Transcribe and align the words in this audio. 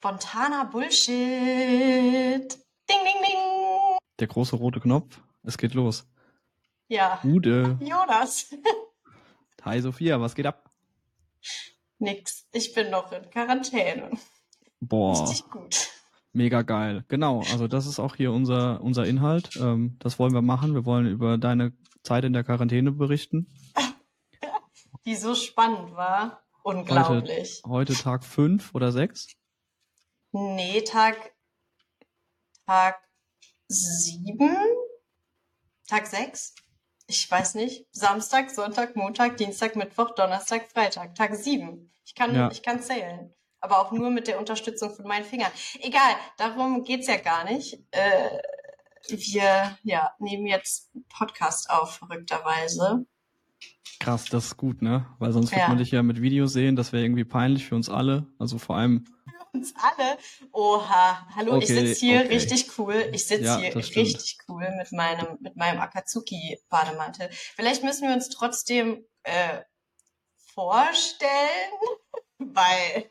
Spontaner 0.00 0.64
Bullshit. 0.66 1.10
Ding, 2.88 3.02
ding, 3.04 3.20
ding. 3.20 3.98
Der 4.20 4.28
große 4.28 4.54
rote 4.54 4.78
Knopf. 4.78 5.20
Es 5.42 5.58
geht 5.58 5.74
los. 5.74 6.08
Ja. 6.86 7.18
Gude. 7.22 7.76
Jonas. 7.80 8.54
Hi 9.64 9.80
Sophia, 9.80 10.20
was 10.20 10.36
geht 10.36 10.46
ab? 10.46 10.70
Nix. 11.98 12.46
Ich 12.52 12.72
bin 12.74 12.90
noch 12.90 13.10
in 13.10 13.28
Quarantäne. 13.28 14.10
Boah, 14.78 15.20
Richtig 15.28 15.50
gut. 15.50 15.88
mega 16.32 16.62
geil. 16.62 17.04
Genau, 17.08 17.40
also 17.50 17.66
das 17.66 17.86
ist 17.88 17.98
auch 17.98 18.14
hier 18.14 18.30
unser, 18.30 18.80
unser 18.80 19.04
Inhalt. 19.04 19.56
Ähm, 19.56 19.96
das 19.98 20.20
wollen 20.20 20.32
wir 20.32 20.42
machen. 20.42 20.74
Wir 20.74 20.84
wollen 20.86 21.08
über 21.08 21.38
deine 21.38 21.72
Zeit 22.04 22.22
in 22.22 22.32
der 22.34 22.44
Quarantäne 22.44 22.92
berichten. 22.92 23.48
Die 25.04 25.16
so 25.16 25.34
spannend 25.34 25.96
war. 25.96 26.44
Unglaublich. 26.62 27.62
Heute 27.66 27.94
Tag 27.94 28.24
fünf 28.24 28.76
oder 28.76 28.92
sechs. 28.92 29.34
Nee, 30.32 30.82
Tag, 30.82 31.32
Tag 32.66 32.96
sieben? 33.68 34.56
Tag 35.86 36.06
sechs? 36.06 36.54
Ich 37.06 37.30
weiß 37.30 37.54
nicht. 37.54 37.86
Samstag, 37.90 38.50
Sonntag, 38.50 38.94
Montag, 38.94 39.38
Dienstag, 39.38 39.76
Mittwoch, 39.76 40.10
Donnerstag, 40.14 40.70
Freitag. 40.70 41.14
Tag 41.14 41.34
sieben. 41.36 41.90
Ich 42.04 42.14
kann, 42.14 42.34
Ja. 42.34 42.50
ich 42.50 42.62
kann 42.62 42.82
zählen. 42.82 43.32
Aber 43.60 43.80
auch 43.80 43.90
nur 43.92 44.10
mit 44.10 44.28
der 44.28 44.38
Unterstützung 44.38 44.94
von 44.94 45.06
meinen 45.06 45.24
Fingern. 45.24 45.50
Egal, 45.80 46.14
darum 46.36 46.84
geht's 46.84 47.06
ja 47.08 47.16
gar 47.16 47.44
nicht. 47.44 47.78
Äh, 47.90 48.38
wir 49.08 49.78
ja, 49.82 50.12
nehmen 50.18 50.46
jetzt 50.46 50.90
Podcast 51.08 51.70
auf, 51.70 51.96
verrückterweise. 51.96 53.06
Krass, 53.98 54.26
das 54.26 54.46
ist 54.46 54.56
gut, 54.58 54.82
ne? 54.82 55.06
Weil 55.18 55.32
sonst 55.32 55.50
wird 55.50 55.62
Ja. 55.62 55.68
man 55.68 55.78
dich 55.78 55.90
ja 55.90 56.02
mit 56.02 56.20
Videos 56.20 56.52
sehen. 56.52 56.76
Das 56.76 56.92
wäre 56.92 57.02
irgendwie 57.04 57.24
peinlich 57.24 57.66
für 57.66 57.74
uns 57.74 57.88
alle. 57.88 58.26
Also 58.38 58.58
vor 58.58 58.76
allem, 58.76 59.04
Uns 59.52 59.74
alle. 59.76 60.18
Oha, 60.52 61.26
hallo, 61.34 61.56
ich 61.58 61.64
Okay, 61.64 61.86
sitze 61.86 62.00
hier 62.06 62.20
okay. 62.20 62.28
richtig 62.34 62.78
cool. 62.78 63.08
Ich 63.12 63.26
sitze 63.26 63.44
Ja, 63.44 63.58
hier 63.58 63.70
das 63.72 63.86
stimmt. 63.86 64.06
richtig 64.06 64.38
cool 64.48 64.66
mit 64.76 64.92
meinem, 64.92 65.38
mit 65.40 65.56
meinem 65.56 65.80
Akatsuki-Bademantel. 65.80 67.28
Vielleicht 67.30 67.82
müssen 67.84 68.06
wir 68.08 68.14
uns 68.14 68.28
trotzdem 68.28 69.04
äh, 69.22 69.60
vorstellen, 70.54 71.30
weil 72.38 73.10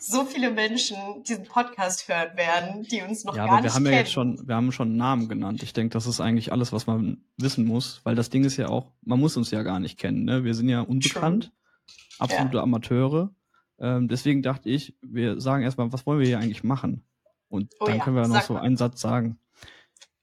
so 0.00 0.24
viele 0.24 0.50
Menschen 0.52 0.96
diesen 1.24 1.44
Podcast 1.44 2.08
hören 2.08 2.36
werden, 2.36 2.84
die 2.84 3.02
uns 3.02 3.24
noch 3.24 3.36
ja, 3.36 3.44
gar 3.46 3.54
aber 3.54 3.62
wir 3.64 3.64
nicht 3.64 3.74
haben 3.74 3.84
ja 3.84 3.90
kennen. 3.90 4.04
jetzt 4.04 4.12
schon, 4.12 4.46
wir 4.48 4.54
haben 4.54 4.70
schon 4.72 4.88
einen 4.88 4.96
Namen 4.96 5.28
genannt. 5.28 5.62
Ich 5.62 5.72
denke, 5.72 5.92
das 5.92 6.06
ist 6.06 6.20
eigentlich 6.20 6.52
alles, 6.52 6.72
was 6.72 6.86
man 6.86 7.24
wissen 7.36 7.64
muss, 7.66 8.00
weil 8.04 8.14
das 8.14 8.30
Ding 8.30 8.44
ist 8.44 8.56
ja 8.56 8.68
auch, 8.68 8.92
man 9.02 9.18
muss 9.18 9.36
uns 9.36 9.50
ja 9.50 9.62
gar 9.64 9.80
nicht 9.80 9.98
kennen, 9.98 10.24
ne? 10.24 10.44
Wir 10.44 10.54
sind 10.54 10.68
ja 10.68 10.80
unbekannt, 10.82 11.52
absolute 12.18 12.60
Amateure. 12.62 13.34
Ähm, 13.80 14.08
deswegen 14.08 14.42
dachte 14.42 14.68
ich, 14.68 14.96
wir 15.02 15.40
sagen 15.40 15.62
erstmal, 15.62 15.92
was 15.92 16.06
wollen 16.06 16.18
wir 16.18 16.26
hier 16.26 16.38
eigentlich 16.38 16.64
machen? 16.64 17.04
Und 17.48 17.74
Oh 17.80 17.86
dann 17.86 17.98
ja, 17.98 18.04
können 18.04 18.16
wir 18.16 18.28
noch 18.28 18.42
so 18.42 18.54
mal. 18.54 18.60
einen 18.60 18.76
Satz 18.76 19.00
sagen. 19.00 19.38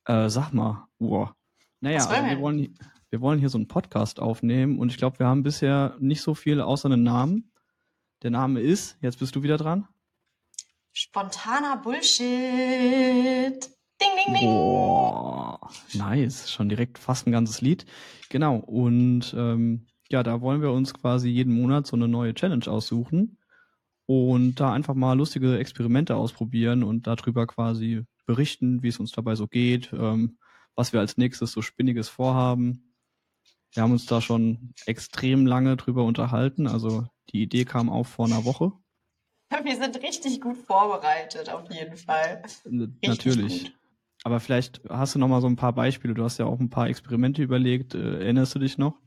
Äh, 0.05 0.29
sag 0.29 0.51
mal, 0.51 0.87
wow. 0.99 1.31
Naja, 1.79 2.01
wollen 2.01 2.09
also 2.09 2.25
wir 2.25 2.35
wir 2.35 2.41
wollen, 2.41 2.77
wir 3.09 3.21
wollen 3.21 3.39
hier 3.39 3.49
so 3.49 3.57
einen 3.57 3.67
Podcast 3.67 4.19
aufnehmen 4.19 4.77
und 4.77 4.91
ich 4.91 4.97
glaube, 4.97 5.19
wir 5.19 5.27
haben 5.27 5.43
bisher 5.43 5.95
nicht 5.99 6.21
so 6.21 6.35
viel 6.35 6.61
außer 6.61 6.89
einen 6.89 7.03
Namen. 7.03 7.51
Der 8.23 8.31
Name 8.31 8.61
ist, 8.61 8.97
jetzt 9.01 9.19
bist 9.19 9.35
du 9.35 9.43
wieder 9.43 9.57
dran. 9.57 9.87
Spontaner 10.91 11.77
Bullshit. 11.77 12.25
Ding, 14.01 14.09
ding, 14.25 14.33
ding. 14.33 14.49
Boah, 14.49 15.59
nice. 15.93 16.51
Schon 16.51 16.69
direkt 16.69 16.97
fast 16.97 17.27
ein 17.27 17.31
ganzes 17.31 17.61
Lied. 17.61 17.85
Genau. 18.29 18.57
Und 18.57 19.33
ähm, 19.37 19.87
ja, 20.09 20.23
da 20.23 20.41
wollen 20.41 20.61
wir 20.61 20.71
uns 20.71 20.93
quasi 20.93 21.29
jeden 21.29 21.53
Monat 21.53 21.87
so 21.87 21.95
eine 21.95 22.07
neue 22.07 22.33
Challenge 22.33 22.67
aussuchen 22.67 23.37
und 24.05 24.55
da 24.55 24.71
einfach 24.73 24.93
mal 24.93 25.17
lustige 25.17 25.57
Experimente 25.57 26.15
ausprobieren 26.15 26.83
und 26.83 27.07
darüber 27.07 27.47
quasi 27.47 28.03
berichten, 28.25 28.83
wie 28.83 28.89
es 28.89 28.99
uns 28.99 29.11
dabei 29.11 29.35
so 29.35 29.47
geht, 29.47 29.91
ähm, 29.93 30.37
was 30.75 30.93
wir 30.93 30.99
als 30.99 31.17
nächstes 31.17 31.51
so 31.51 31.61
Spinniges 31.61 32.09
vorhaben. 32.09 32.95
Wir 33.73 33.83
haben 33.83 33.91
uns 33.91 34.05
da 34.05 34.21
schon 34.21 34.73
extrem 34.85 35.45
lange 35.45 35.75
drüber 35.75 36.03
unterhalten. 36.03 36.67
Also 36.67 37.07
die 37.31 37.41
Idee 37.41 37.65
kam 37.65 37.89
auch 37.89 38.05
vor 38.05 38.25
einer 38.25 38.45
Woche. 38.45 38.71
Wir 39.63 39.75
sind 39.75 40.01
richtig 40.01 40.41
gut 40.41 40.57
vorbereitet, 40.57 41.49
auf 41.49 41.71
jeden 41.71 41.97
Fall. 41.97 42.41
Richtig 42.43 42.97
Natürlich. 43.03 43.63
gut. 43.63 43.73
Aber 44.23 44.39
vielleicht 44.39 44.81
hast 44.89 45.13
du 45.13 45.19
noch 45.19 45.27
mal 45.27 45.41
so 45.41 45.47
ein 45.47 45.55
paar 45.55 45.73
Beispiele. 45.73 46.13
Du 46.13 46.23
hast 46.23 46.39
ja 46.39 46.45
auch 46.45 46.59
ein 46.59 46.69
paar 46.69 46.87
Experimente 46.89 47.43
überlegt. 47.43 47.93
Äh, 47.93 48.21
erinnerst 48.21 48.55
du 48.55 48.59
dich 48.59 48.77
noch? 48.77 48.99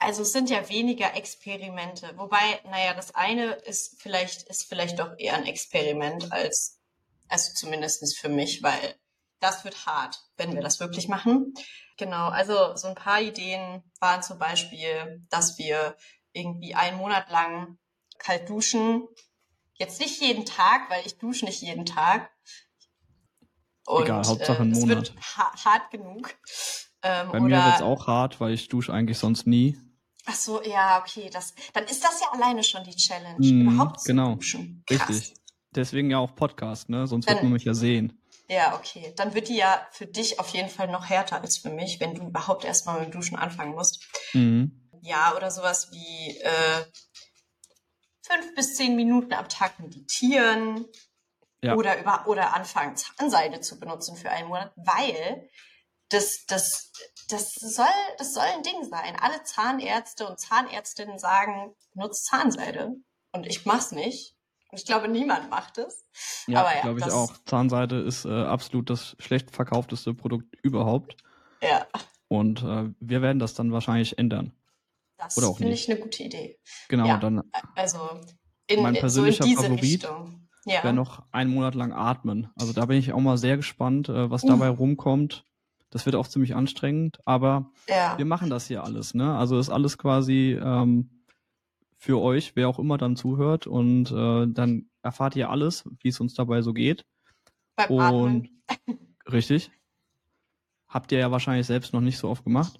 Also 0.00 0.22
es 0.22 0.32
sind 0.32 0.48
ja 0.48 0.68
weniger 0.70 1.14
Experimente. 1.14 2.14
Wobei, 2.16 2.60
naja, 2.64 2.94
das 2.94 3.14
eine 3.14 3.52
ist 3.52 4.00
vielleicht, 4.00 4.44
ist 4.44 4.64
vielleicht 4.64 4.98
doch 4.98 5.12
eher 5.18 5.34
ein 5.34 5.44
Experiment 5.44 6.32
als, 6.32 6.80
also 7.28 7.52
zumindestens 7.52 8.16
für 8.16 8.30
mich, 8.30 8.62
weil 8.62 8.96
das 9.40 9.62
wird 9.64 9.86
hart, 9.86 10.18
wenn 10.38 10.54
wir 10.54 10.62
das 10.62 10.80
wirklich 10.80 11.08
machen. 11.08 11.52
Genau, 11.98 12.28
also 12.28 12.76
so 12.76 12.88
ein 12.88 12.94
paar 12.94 13.20
Ideen 13.20 13.82
waren 14.00 14.22
zum 14.22 14.38
Beispiel, 14.38 15.22
dass 15.28 15.58
wir 15.58 15.96
irgendwie 16.32 16.74
einen 16.74 16.96
Monat 16.96 17.30
lang 17.30 17.78
kalt 18.18 18.48
duschen. 18.48 19.06
Jetzt 19.74 20.00
nicht 20.00 20.20
jeden 20.22 20.46
Tag, 20.46 20.88
weil 20.88 21.06
ich 21.06 21.18
dusche 21.18 21.44
nicht 21.44 21.60
jeden 21.60 21.84
Tag. 21.84 22.30
Und, 23.86 24.04
Egal, 24.04 24.26
Hauptsache 24.26 24.62
ein 24.62 24.72
es 24.72 24.80
Monat. 24.80 24.96
wird 24.96 25.14
ha 25.36 25.52
hart 25.64 25.90
genug. 25.90 26.34
Ähm, 27.02 27.32
Bei 27.32 27.40
mir 27.40 27.64
wird's 27.64 27.82
auch 27.82 28.06
hart, 28.06 28.40
weil 28.40 28.52
ich 28.54 28.68
dusche 28.68 28.92
eigentlich 28.94 29.18
sonst 29.18 29.46
nie. 29.46 29.78
Ach 30.30 30.34
so, 30.36 30.62
ja, 30.62 31.00
okay. 31.00 31.28
Das, 31.32 31.54
dann 31.72 31.84
ist 31.84 32.04
das 32.04 32.20
ja 32.20 32.28
alleine 32.32 32.62
schon 32.62 32.84
die 32.84 32.94
Challenge. 32.94 33.36
Mhm, 33.38 33.68
Überhaupt 33.68 34.04
genau. 34.04 34.34
duschen. 34.36 34.84
Krass. 34.86 35.08
Richtig. 35.08 35.34
Deswegen 35.74 36.10
ja 36.10 36.18
auch 36.18 36.34
Podcast, 36.36 36.88
ne? 36.88 37.06
Sonst 37.06 37.26
wird 37.26 37.38
Dann- 37.38 37.46
man 37.46 37.52
mich 37.54 37.64
ja 37.64 37.74
sehen. 37.74 38.16
Ja, 38.48 38.74
okay. 38.76 39.12
Dann 39.16 39.34
wird 39.34 39.48
die 39.48 39.56
ja 39.56 39.86
für 39.92 40.06
dich 40.06 40.40
auf 40.40 40.48
jeden 40.48 40.68
Fall 40.68 40.88
noch 40.88 41.08
härter 41.08 41.40
als 41.40 41.58
für 41.58 41.70
mich, 41.70 42.00
wenn 42.00 42.14
du 42.14 42.26
überhaupt 42.26 42.64
erstmal 42.64 42.98
mit 43.00 43.08
dem 43.08 43.12
Duschen 43.12 43.36
anfangen 43.38 43.74
musst. 43.74 44.04
Mhm. 44.32 44.88
Ja, 45.02 45.34
oder 45.36 45.50
sowas 45.52 45.88
wie 45.92 46.36
äh, 46.38 46.84
fünf 48.22 48.54
bis 48.54 48.74
zehn 48.76 48.96
Minuten 48.96 49.32
am 49.32 49.48
Tag 49.48 49.78
meditieren 49.78 50.84
Ja. 51.62 51.74
oder 51.76 51.98
über 52.00 52.26
oder 52.26 52.54
anfangen 52.54 52.96
Zahnseide 52.96 53.60
zu 53.60 53.78
benutzen 53.78 54.16
für 54.16 54.30
einen 54.30 54.48
Monat, 54.48 54.72
weil 54.76 55.48
das 56.08 56.44
das 56.46 56.90
das 57.32 57.54
soll 57.54 57.86
das 58.18 58.34
soll 58.34 58.44
ein 58.44 58.62
Ding 58.62 58.84
sein. 58.88 59.16
Alle 59.20 59.42
Zahnärzte 59.42 60.28
und 60.28 60.38
Zahnärztinnen 60.38 61.18
sagen, 61.18 61.74
nutzt 61.94 62.26
Zahnseide 62.26 62.94
und 63.32 63.46
ich 63.46 63.64
mach's 63.66 63.92
nicht. 63.92 64.36
Und 64.70 64.78
ich 64.78 64.86
glaube, 64.86 65.08
niemand 65.08 65.50
macht 65.50 65.78
es. 65.78 66.04
Ja, 66.46 66.60
Aber 66.60 66.74
ja, 66.74 66.82
glaube 66.82 66.98
ich 67.00 67.04
das- 67.04 67.14
auch. 67.14 67.32
Zahnseide 67.46 68.00
ist 68.00 68.24
äh, 68.24 68.42
absolut 68.44 68.88
das 68.90 69.16
schlecht 69.18 69.50
verkaufteste 69.50 70.14
Produkt 70.14 70.54
überhaupt. 70.62 71.16
Ja, 71.62 71.86
Und 72.28 72.62
äh, 72.62 72.90
wir 73.00 73.20
werden 73.22 73.38
das 73.40 73.54
dann 73.54 73.72
wahrscheinlich 73.72 74.16
ändern. 74.18 74.52
das 75.18 75.34
finde 75.34 75.72
ich 75.72 75.90
eine 75.90 75.98
gute 76.00 76.22
Idee. 76.22 76.58
Genau, 76.88 77.06
Ja. 77.06 77.18
dann 77.18 77.42
Also 77.74 77.98
in, 78.68 78.82
Mein 78.82 78.94
in- 78.94 79.00
persönlicher 79.00 79.44
so 79.44 79.54
Favorit 79.56 79.82
Richtung. 79.82 80.48
Ja. 80.66 80.84
wäre 80.84 80.92
noch 80.94 81.24
einen 81.32 81.52
Monat 81.52 81.74
lang 81.74 81.92
atmen. 81.92 82.48
Also 82.58 82.72
da 82.72 82.86
bin 82.86 82.98
ich 82.98 83.12
auch 83.12 83.18
mal 83.20 83.38
sehr 83.38 83.56
gespannt, 83.56 84.08
äh, 84.08 84.30
was 84.30 84.44
Uh. 84.44 84.48
dabei 84.48 84.68
rumkommt. 84.68 85.44
Das 85.90 86.06
wird 86.06 86.14
auch 86.14 86.28
ziemlich 86.28 86.54
anstrengend, 86.54 87.18
aber 87.24 87.70
ja. 87.88 88.16
wir 88.16 88.24
machen 88.24 88.48
das 88.48 88.68
hier 88.68 88.84
alles, 88.84 89.12
ne? 89.14 89.36
Also 89.36 89.58
ist 89.58 89.70
alles 89.70 89.98
quasi 89.98 90.58
ähm, 90.62 91.10
für 91.96 92.20
euch, 92.20 92.54
wer 92.54 92.68
auch 92.68 92.78
immer 92.78 92.96
dann 92.96 93.16
zuhört 93.16 93.66
und 93.66 94.10
äh, 94.10 94.46
dann 94.46 94.86
erfahrt 95.02 95.36
ihr 95.36 95.50
alles, 95.50 95.84
wie 96.00 96.08
es 96.08 96.20
uns 96.20 96.34
dabei 96.34 96.62
so 96.62 96.72
geht. 96.72 97.04
Beim 97.76 97.90
Und 97.90 98.48
Atmen. 98.66 99.16
richtig. 99.32 99.70
Habt 100.88 101.12
ihr 101.12 101.18
ja 101.18 101.30
wahrscheinlich 101.30 101.66
selbst 101.66 101.92
noch 101.92 102.00
nicht 102.00 102.18
so 102.18 102.28
oft 102.28 102.44
gemacht. 102.44 102.78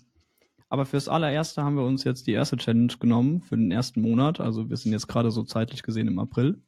Aber 0.69 0.87
fürs 0.87 1.09
allererste 1.09 1.65
haben 1.65 1.77
wir 1.77 1.84
uns 1.84 2.04
jetzt 2.04 2.28
die 2.28 2.32
erste 2.32 2.56
Challenge 2.56 2.94
genommen 2.98 3.42
für 3.42 3.56
den 3.56 3.72
ersten 3.72 4.00
Monat. 4.00 4.41
Also 4.41 4.71
wir 4.71 4.77
sind 4.77 4.92
jetzt 4.92 5.09
gerade 5.09 5.32
so 5.32 5.42
zeitlich 5.42 5.82
gesehen 5.82 6.06
im 6.06 6.19
April. 6.21 6.62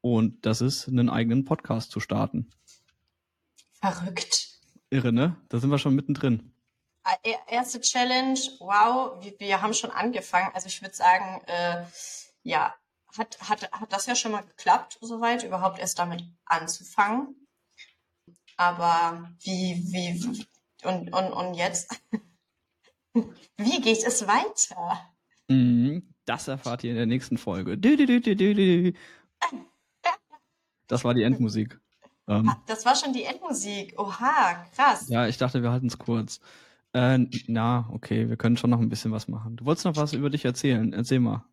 Und 0.00 0.44
das 0.44 0.60
ist, 0.60 0.88
einen 0.88 1.08
eigenen 1.08 1.44
Podcast 1.44 1.92
zu 1.92 2.00
starten. 2.00 2.50
Verrückt. 3.80 4.43
Irre, 4.94 5.12
ne? 5.12 5.36
Da 5.48 5.58
sind 5.58 5.70
wir 5.70 5.78
schon 5.78 5.94
mittendrin. 5.94 6.52
Äh, 7.04 7.32
er- 7.32 7.48
Erste 7.48 7.80
Challenge, 7.80 8.38
wow, 8.60 9.22
wir, 9.22 9.34
wir 9.38 9.60
haben 9.60 9.74
schon 9.74 9.90
angefangen. 9.90 10.50
Also 10.54 10.68
ich 10.68 10.80
würde 10.80 10.94
sagen, 10.94 11.42
äh, 11.46 11.84
ja, 12.42 12.74
hat, 13.18 13.38
hat, 13.48 13.70
hat 13.72 13.92
das 13.92 14.06
ja 14.06 14.14
schon 14.14 14.32
mal 14.32 14.42
geklappt, 14.42 14.98
soweit, 15.00 15.42
überhaupt 15.44 15.78
erst 15.78 15.98
damit 15.98 16.22
anzufangen. 16.46 17.46
Aber 18.56 19.30
wie, 19.40 19.82
wie, 19.92 20.44
und, 20.84 21.12
und, 21.12 21.32
und 21.32 21.54
jetzt? 21.54 22.00
wie 23.56 23.80
geht 23.80 24.04
es 24.04 24.26
weiter? 24.26 25.10
Mhm, 25.48 26.14
Das 26.24 26.48
erfahrt 26.48 26.84
ihr 26.84 26.90
in 26.90 26.96
der 26.96 27.06
nächsten 27.06 27.36
Folge. 27.38 27.76
Das 30.86 31.02
war 31.02 31.14
die 31.14 31.22
Endmusik. 31.22 31.80
Ähm, 32.28 32.48
Ah, 32.48 32.56
Das 32.66 32.84
war 32.86 32.96
schon 32.96 33.12
die 33.12 33.24
Endmusik. 33.24 33.94
Oha, 33.98 34.64
krass. 34.74 35.08
ja, 35.08 35.26
ich 35.26 35.36
dachte, 35.38 35.62
wir 35.62 35.70
halten 35.70 35.86
es 35.88 35.98
kurz. 35.98 36.40
Äh, 36.92 37.18
na, 37.48 37.88
okay, 37.92 38.28
wir 38.28 38.36
können 38.36 38.56
schon 38.56 38.70
noch 38.70 38.80
ein 38.80 38.88
bisschen 38.88 39.12
was 39.12 39.28
machen. 39.28 39.56
Du 39.56 39.64
wolltest 39.64 39.84
noch 39.84 39.96
was 39.96 40.12
über 40.12 40.30
dich 40.30 40.44
erzählen. 40.44 40.92
Erzähl 40.92 41.20
mal. 41.20 41.44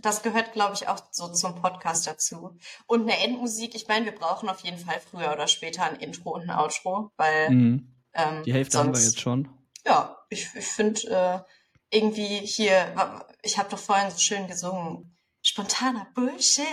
Das 0.00 0.22
gehört, 0.22 0.52
glaube 0.52 0.74
ich, 0.74 0.88
auch 0.88 1.00
so 1.10 1.28
zum 1.32 1.54
Podcast 1.54 2.06
dazu. 2.06 2.58
Und 2.86 3.02
eine 3.02 3.18
Endmusik, 3.24 3.74
ich 3.74 3.88
meine, 3.88 4.04
wir 4.06 4.14
brauchen 4.14 4.48
auf 4.50 4.60
jeden 4.60 4.76
Fall 4.78 5.00
früher 5.00 5.32
oder 5.32 5.46
später 5.46 5.84
ein 5.84 5.96
Intro 5.96 6.30
und 6.34 6.42
ein 6.42 6.50
Outro, 6.50 7.10
weil 7.16 7.50
Mhm. 7.50 7.94
ähm, 8.12 8.42
Die 8.44 8.52
Hälfte 8.52 8.76
sonst, 8.76 8.86
haben 8.88 8.94
wir 8.96 9.02
jetzt 9.02 9.20
schon. 9.20 9.48
Ja, 9.86 10.18
ich, 10.28 10.48
ich 10.54 10.66
finde 10.66 11.00
äh, 11.08 11.96
irgendwie 11.96 12.26
hier, 12.44 12.94
ich 13.42 13.56
habe 13.58 13.70
doch 13.70 13.78
vorhin 13.78 14.10
so 14.10 14.18
schön 14.18 14.46
gesungen, 14.48 15.16
spontaner 15.42 16.06
Bullshit 16.14 16.66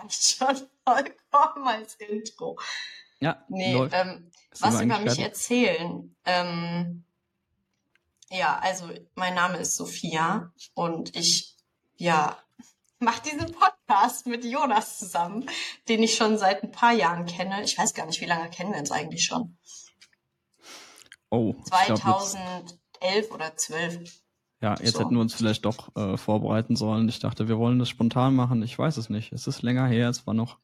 reicht 0.00 0.38
schon 0.38 0.68
vollkommen 0.84 1.68
als 1.68 1.94
Intro. 1.96 2.58
Ja, 3.20 3.44
Nee, 3.48 3.72
läuft. 3.72 3.94
ähm, 3.94 4.30
was 4.60 4.80
über 4.80 4.98
mich 4.98 5.18
erzählen. 5.18 6.14
Ähm, 6.24 7.04
ja, 8.30 8.58
also 8.58 8.90
mein 9.14 9.34
Name 9.34 9.58
ist 9.58 9.76
Sophia 9.76 10.52
und 10.74 11.14
ich, 11.16 11.56
ja, 11.96 12.36
mache 12.98 13.22
diesen 13.22 13.52
Podcast 13.52 14.26
mit 14.26 14.44
Jonas 14.44 14.98
zusammen, 14.98 15.48
den 15.88 16.02
ich 16.02 16.14
schon 16.16 16.38
seit 16.38 16.62
ein 16.62 16.72
paar 16.72 16.92
Jahren 16.92 17.26
kenne. 17.26 17.62
Ich 17.62 17.78
weiß 17.78 17.94
gar 17.94 18.06
nicht, 18.06 18.20
wie 18.20 18.26
lange 18.26 18.50
kennen 18.50 18.72
wir 18.72 18.80
uns 18.80 18.90
eigentlich 18.90 19.24
schon? 19.24 19.56
Oh, 21.30 21.54
ich 21.58 21.70
glaub 21.70 21.88
jetzt, 21.88 22.00
2011 22.02 23.30
oder 23.30 23.56
12. 23.56 24.22
ja, 24.62 24.74
jetzt 24.80 24.94
so. 24.94 25.00
hätten 25.00 25.14
wir 25.14 25.20
uns 25.20 25.34
vielleicht 25.34 25.64
doch 25.64 25.94
äh, 25.96 26.16
vorbereiten 26.16 26.76
sollen. 26.76 27.08
Ich 27.08 27.18
dachte, 27.18 27.48
wir 27.48 27.58
wollen 27.58 27.78
das 27.78 27.88
spontan 27.88 28.34
machen. 28.34 28.62
Ich 28.62 28.78
weiß 28.78 28.96
es 28.96 29.10
nicht. 29.10 29.32
Es 29.32 29.46
ist 29.46 29.62
länger 29.62 29.86
her, 29.86 30.08
es 30.08 30.26
war 30.26 30.34
noch 30.34 30.58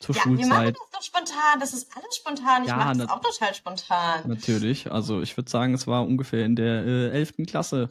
zur 0.00 0.14
Ja, 0.14 0.24
wir 0.24 0.32
machen 0.32 0.42
Schulzeit. 0.44 0.76
das 0.76 0.90
doch 0.92 1.02
spontan. 1.02 1.60
Das 1.60 1.72
ist 1.74 1.96
alles 1.96 2.16
spontan. 2.16 2.62
Ich 2.62 2.68
Ja, 2.68 2.76
mache 2.76 2.96
das 2.98 3.08
auch 3.10 3.20
total 3.20 3.54
spontan. 3.54 4.28
Natürlich. 4.28 4.90
Also 4.92 5.20
ich 5.22 5.36
würde 5.36 5.50
sagen, 5.50 5.74
es 5.74 5.86
war 5.86 6.04
ungefähr 6.06 6.44
in 6.44 6.56
der 6.56 6.84
äh, 6.86 7.10
11. 7.10 7.34
Klasse. 7.46 7.88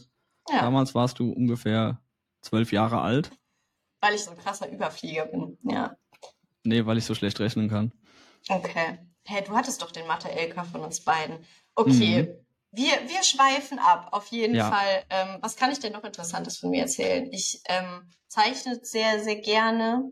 Ja, 0.49 0.61
Damals 0.61 0.93
warst 0.95 1.19
du 1.19 1.31
ungefähr 1.31 1.99
zwölf 2.41 2.71
Jahre 2.71 3.01
alt. 3.01 3.31
weil 4.01 4.13
ich 4.15 4.23
so 4.23 4.31
ein 4.31 4.37
krasser 4.37 4.69
Überflieger 4.71 5.25
bin. 5.25 5.57
Ja. 5.63 5.95
Nee, 6.63 6.85
weil 6.85 6.97
ich 6.97 7.05
so 7.05 7.15
schlecht 7.15 7.39
rechnen 7.39 7.69
kann. 7.69 7.91
Okay. 8.49 8.99
Hey, 9.25 9.41
du 9.45 9.53
hattest 9.55 9.81
doch 9.81 9.91
den 9.91 10.05
Mathe-LK 10.07 10.65
von 10.65 10.81
uns 10.81 11.01
beiden. 11.01 11.37
Okay. 11.75 12.35
Wir, 12.75 13.07
wir 13.07 13.21
schweifen 13.21 13.77
ab, 13.77 14.09
auf 14.13 14.27
jeden. 14.27 14.55
Ja. 14.55 14.71
Fall. 14.71 15.05
Ähm, 15.11 15.37
was 15.41 15.55
kann 15.55 15.71
ich 15.71 15.79
denn 15.79 15.93
noch 15.93 16.03
Interessantes 16.03 16.57
von 16.57 16.71
mir 16.71 16.81
erzählen? 16.81 17.31
Ich 17.31 17.61
ähm, 17.65 18.09
zeichne 18.27 18.79
sehr, 18.81 19.23
sehr 19.23 19.35
gerne 19.35 20.09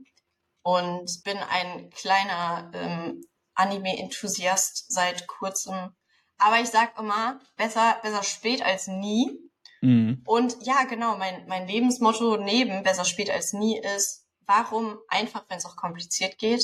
und 0.61 1.23
bin 1.23 1.37
ein 1.37 1.89
kleiner 1.89 2.71
ähm, 2.75 3.23
Anime-Enthusiast 3.55 4.91
seit 4.91 5.25
kurzem. 5.27 5.95
Aber 6.37 6.59
ich 6.59 6.69
sag 6.69 6.99
immer, 6.99 7.39
besser, 7.55 7.97
besser 8.03 8.21
spät 8.21 8.63
als 8.63 8.85
nie. 8.85 9.39
Mhm. 9.81 10.21
Und 10.27 10.57
ja, 10.61 10.83
genau, 10.83 11.17
mein, 11.17 11.47
mein 11.47 11.67
Lebensmotto 11.67 12.37
neben 12.37 12.83
besser 12.83 13.05
spät 13.05 13.31
als 13.31 13.53
nie 13.53 13.79
ist, 13.79 14.27
warum 14.45 14.99
einfach, 15.07 15.45
wenn 15.49 15.57
es 15.57 15.65
auch 15.65 15.75
kompliziert 15.75 16.37
geht, 16.37 16.63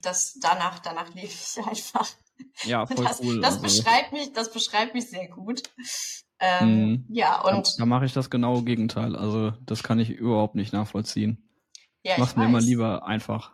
das 0.00 0.38
danach, 0.40 0.78
danach 0.78 1.08
lebe 1.14 1.26
ich 1.26 1.58
einfach. 1.66 2.08
Ja, 2.64 2.86
voll 2.86 3.04
das, 3.04 3.20
cool. 3.22 3.40
das 3.40 3.62
also, 3.62 3.62
beschreibt 3.62 4.12
mich, 4.12 4.32
das 4.32 4.52
beschreibt 4.52 4.94
mich 4.94 5.08
sehr 5.08 5.28
gut. 5.28 5.62
Ähm, 6.38 6.68
Mhm. 6.92 7.04
Ja, 7.10 7.42
da 7.44 7.54
und 7.56 7.78
da 7.78 7.84
mache 7.86 8.06
ich 8.06 8.12
das 8.14 8.30
genaue 8.30 8.62
Gegenteil. 8.62 9.14
Also 9.16 9.50
das 9.66 9.82
kann 9.82 9.98
ich 9.98 10.08
überhaupt 10.10 10.54
nicht 10.54 10.72
nachvollziehen. 10.72 11.48
ja, 12.02 12.12
ich 12.12 12.12
ich 12.12 12.18
mach's 12.18 12.36
mir 12.36 12.46
immer 12.46 12.60
lieber 12.60 13.06
einfach. 13.06 13.52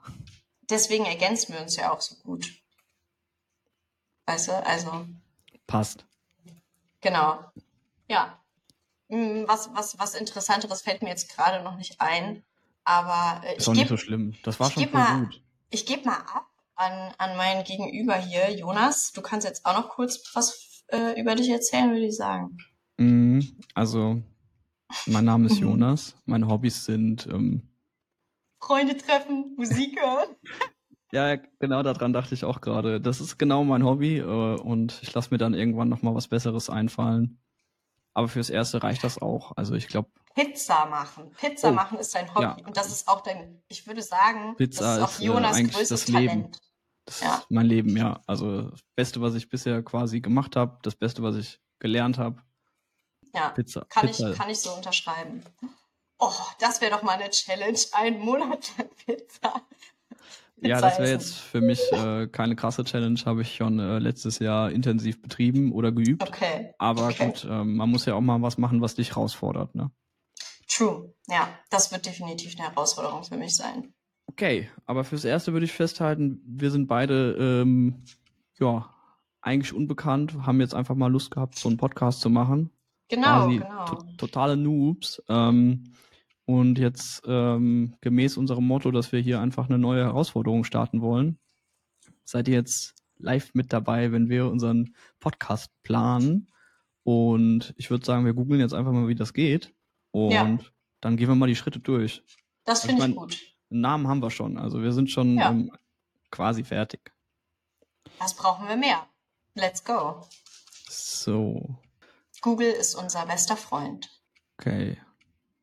Deswegen 0.70 1.04
ergänzen 1.04 1.54
wir 1.54 1.60
uns 1.62 1.76
ja 1.76 1.92
auch 1.92 2.00
so 2.00 2.14
gut. 2.22 2.46
Weißt 4.26 4.48
du, 4.48 4.52
also, 4.66 5.06
Passt. 5.66 6.04
genau. 7.00 7.40
Ja. 8.08 8.38
Hm, 9.08 9.44
Was, 9.46 9.70
was, 9.74 9.98
was 9.98 10.14
Interessanteres 10.14 10.82
fällt 10.82 11.02
mir 11.02 11.08
jetzt 11.10 11.28
gerade 11.34 11.62
noch 11.62 11.76
nicht 11.76 12.00
ein. 12.00 12.42
Aber 12.84 13.42
äh, 13.44 13.56
Ist 13.56 13.62
ich 13.62 13.68
auch 13.68 13.72
nicht 13.74 13.88
so 13.88 13.94
gebe 13.94 13.98
schlimm. 13.98 14.34
Das 14.44 14.58
war 14.60 14.68
ich 14.68 14.74
schon 14.74 14.82
geb 14.84 14.92
voll 14.92 15.00
mal- 15.00 15.24
gut. 15.24 15.42
ich 15.70 15.86
geb 15.86 16.04
mal 16.04 16.18
ab 16.18 16.46
an, 16.76 17.12
an 17.18 17.36
meinen 17.36 17.64
Gegenüber 17.64 18.16
hier, 18.16 18.52
Jonas. 18.54 19.12
Du 19.12 19.22
kannst 19.22 19.46
jetzt 19.46 19.64
auch 19.66 19.76
noch 19.76 19.88
kurz 19.88 20.22
was 20.34 20.84
äh, 20.88 21.20
über 21.20 21.34
dich 21.34 21.48
erzählen, 21.50 21.90
würde 21.90 22.06
ich 22.06 22.16
sagen. 22.16 22.58
Mhm. 22.98 23.56
Also, 23.74 24.22
mein 25.06 25.24
Name 25.24 25.46
ist. 25.46 25.58
Jonas. 25.58 26.14
Meine 26.26 26.48
Hobbys 26.48 26.84
sind, 26.84 27.26
ähm, 27.26 27.62
Freunde 28.60 28.96
treffen, 28.96 29.54
Musik 29.56 30.00
hören. 30.00 30.28
ja, 31.12 31.36
genau 31.58 31.82
daran 31.82 32.12
dachte 32.12 32.34
ich 32.34 32.44
auch 32.44 32.60
gerade. 32.60 33.00
Das 33.00 33.20
ist 33.20 33.38
genau 33.38 33.64
mein 33.64 33.84
Hobby 33.84 34.18
äh, 34.18 34.22
und 34.60 34.98
ich 35.02 35.12
lasse 35.14 35.30
mir 35.30 35.38
dann 35.38 35.54
irgendwann 35.54 35.88
nochmal 35.88 36.14
was 36.14 36.28
Besseres 36.28 36.70
einfallen. 36.70 37.38
Aber 38.14 38.28
fürs 38.28 38.48
Erste 38.48 38.82
reicht 38.82 39.04
das 39.04 39.20
auch. 39.20 39.52
Also 39.56 39.74
ich 39.74 39.88
glaube, 39.88 40.08
Pizza 40.34 40.86
machen. 40.86 41.30
Pizza 41.38 41.68
Oh, 41.70 41.72
machen 41.72 41.98
ist 41.98 42.14
dein 42.14 42.34
Hobby. 42.34 42.44
ja. 42.44 42.56
Und 42.66 42.76
das 42.76 42.88
ist 42.88 43.08
auch 43.08 43.22
dein, 43.22 43.62
ich 43.68 43.86
würde 43.86 44.02
sagen, 44.02 44.54
Pizza 44.56 44.84
das 44.84 44.96
ist 44.96 45.02
auch 45.04 45.10
ist, 45.12 45.20
äh, 45.20 45.24
Jonas 45.24 45.56
eigentlich 45.56 45.76
größtes 45.76 46.04
das 46.06 46.08
Leben. 46.08 46.50
Das 47.06 47.20
Ja. 47.20 47.36
ist 47.36 47.50
mein 47.50 47.66
Leben, 47.66 47.96
ja. 47.96 48.20
Also 48.26 48.62
das 48.70 48.82
Beste, 48.94 49.20
was 49.22 49.34
ich 49.34 49.48
bisher 49.48 49.82
quasi 49.82 50.20
gemacht 50.20 50.56
habe, 50.56 50.78
das 50.82 50.94
Beste, 50.94 51.22
was 51.22 51.36
ich 51.36 51.60
gelernt 51.78 52.18
habe, 52.18 52.42
Ja, 53.34 53.50
Pizza. 53.50 53.86
kann 53.88 54.06
Pizza. 54.06 54.32
ich, 54.32 54.36
kann 54.38 54.50
ich 54.50 54.58
so 54.58 54.72
unterschreiben. 54.74 55.42
Oh, 56.18 56.32
das 56.60 56.80
wäre 56.80 56.90
doch 56.92 57.02
mal 57.02 57.12
eine 57.18 57.30
Challenge. 57.30 57.78
Ein 57.92 58.18
Monat 58.18 58.72
lang 58.78 58.88
Pizza. 59.04 59.54
Ja, 60.62 60.76
Pizza 60.76 60.80
das 60.80 60.98
wäre 60.98 61.10
jetzt 61.10 61.34
für 61.34 61.60
mich 61.60 61.92
äh, 61.92 62.26
keine 62.28 62.56
krasse 62.56 62.82
Challenge, 62.82 63.20
habe 63.26 63.42
ich 63.42 63.54
schon 63.56 63.78
äh, 63.78 63.98
letztes 63.98 64.38
Jahr 64.38 64.70
intensiv 64.72 65.20
betrieben 65.20 65.72
oder 65.72 65.92
geübt. 65.92 66.22
Okay, 66.22 66.72
Aber 66.78 67.08
okay. 67.08 67.26
gut, 67.26 67.46
ähm, 67.48 67.76
man 67.76 67.90
muss 67.90 68.06
ja 68.06 68.14
auch 68.14 68.20
mal 68.22 68.40
was 68.42 68.56
machen, 68.58 68.80
was 68.80 68.94
dich 68.94 69.10
herausfordert, 69.10 69.74
ne? 69.74 69.90
true. 70.68 71.14
Ja, 71.28 71.48
das 71.70 71.92
wird 71.92 72.04
definitiv 72.06 72.58
eine 72.58 72.68
Herausforderung 72.68 73.22
für 73.24 73.36
mich 73.36 73.54
sein. 73.56 73.94
Okay, 74.26 74.68
aber 74.86 75.04
fürs 75.04 75.24
Erste 75.24 75.52
würde 75.52 75.64
ich 75.66 75.72
festhalten, 75.72 76.40
wir 76.46 76.70
sind 76.70 76.86
beide, 76.88 77.36
ähm, 77.38 78.02
ja, 78.58 78.92
eigentlich 79.40 79.72
unbekannt, 79.72 80.34
haben 80.44 80.60
jetzt 80.60 80.74
einfach 80.74 80.94
mal 80.96 81.10
Lust 81.10 81.30
gehabt, 81.30 81.56
so 81.58 81.68
einen 81.68 81.78
Podcast 81.78 82.20
zu 82.20 82.28
machen. 82.30 82.70
Genau, 83.08 83.44
Quasi 83.46 83.58
genau. 83.58 83.84
to 83.86 84.02
totale 84.16 84.56
Noobs. 84.56 85.22
Ähm, 85.28 85.84
und 86.44 86.78
jetzt 86.78 87.22
ähm, 87.26 87.94
gemäß 88.00 88.36
unserem 88.36 88.66
Motto, 88.66 88.90
dass 88.90 89.12
wir 89.12 89.20
hier 89.20 89.40
einfach 89.40 89.68
eine 89.68 89.78
neue 89.78 90.04
Herausforderung 90.04 90.64
starten 90.64 91.00
wollen, 91.00 91.38
seid 92.24 92.48
ihr 92.48 92.54
jetzt 92.54 92.94
live 93.18 93.54
mit 93.54 93.72
dabei, 93.72 94.12
wenn 94.12 94.28
wir 94.28 94.50
unseren 94.50 94.94
Podcast 95.20 95.70
planen. 95.82 96.48
Und 97.04 97.72
ich 97.76 97.90
würde 97.90 98.04
sagen, 98.04 98.24
wir 98.24 98.34
googeln 98.34 98.60
jetzt 98.60 98.74
einfach 98.74 98.92
mal, 98.92 99.06
wie 99.08 99.14
das 99.14 99.32
geht. 99.32 99.72
Und 100.10 100.32
Ja. 100.32 100.58
dann 101.00 101.16
gehen 101.16 101.28
wir 101.28 101.34
mal 101.36 101.46
die 101.46 101.56
Schritte 101.56 101.78
durch. 101.78 102.22
Das 102.64 102.80
ich 102.84 102.90
finde 102.90 103.02
ich 103.06 103.08
mein- 103.08 103.16
gut. 103.16 103.38
Einen 103.70 103.80
Namen 103.80 104.08
haben 104.08 104.22
wir 104.22 104.30
schon, 104.30 104.58
also 104.58 104.82
wir 104.82 104.92
sind 104.92 105.10
schon 105.10 105.38
Ja. 105.38 105.50
ähm, 105.50 105.72
quasi 106.30 106.64
fertig. 106.64 107.12
Was 108.18 108.34
brauchen 108.34 108.68
wir 108.68 108.76
mehr? 108.76 109.06
Let's 109.54 109.84
go. 109.84 110.24
So, 110.88 111.76
Google 112.40 112.70
ist 112.70 112.94
unser 112.94 113.26
bester 113.26 113.56
Freund. 113.56 114.08
okay. 114.58 114.98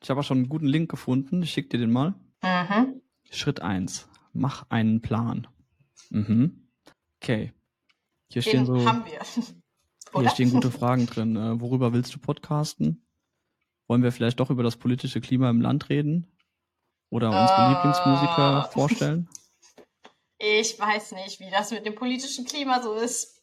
Ich 0.01 0.10
habe 0.10 0.20
auch 0.20 0.24
schon 0.25 0.39
einen 0.39 0.50
guten 0.50 0.66
Link 0.68 0.92
gefunden. 0.92 1.44
Ich 1.44 1.51
schicke 1.51 1.70
dir 1.70 1.77
den 1.77 1.92
mal. 1.92 2.13
Mhm. 2.42 3.01
Schritt 3.32 3.62
eins: 3.62 4.10
Mach 4.34 4.66
einen 4.70 5.01
Plan. 5.01 5.48
Mhm. 6.10 6.68
Okay. 7.22 7.54
Hier 8.30 8.42
Den 8.42 8.50
stehen 8.50 8.66
so, 8.66 8.86
haben 8.86 9.06
wir. 9.06 9.22
hier 9.34 9.44
Oder? 10.13 10.30
stehen 10.30 10.51
gute 10.51 10.72
Fragen 10.72 11.06
drin. 11.06 11.38
Äh, 11.38 11.62
worüber 11.62 11.94
willst 11.94 12.13
du 12.13 12.20
podcasten? 12.20 13.06
Wollen 13.88 14.04
wir 14.04 14.12
vielleicht 14.12 14.42
doch 14.42 14.50
über 14.50 14.62
das 14.62 14.75
politische 14.75 15.22
Klima 15.22 15.50
im 15.50 15.62
Land 15.62 15.88
reden? 15.88 16.27
Oder 17.13 17.27
unsere 17.29 17.62
Äh. 17.62 17.70
Lieblingsmusiker 17.70 18.70
vorstellen? 18.74 19.29
Ich 20.46 20.77
weiß 20.77 21.13
nicht, 21.13 21.39
wie 21.39 21.50
das 21.50 21.72
mit 21.72 21.86
dem 21.86 21.96
politischen 21.96 22.43
Klima 22.43 22.82
so 22.82 22.96
ist. 22.96 23.39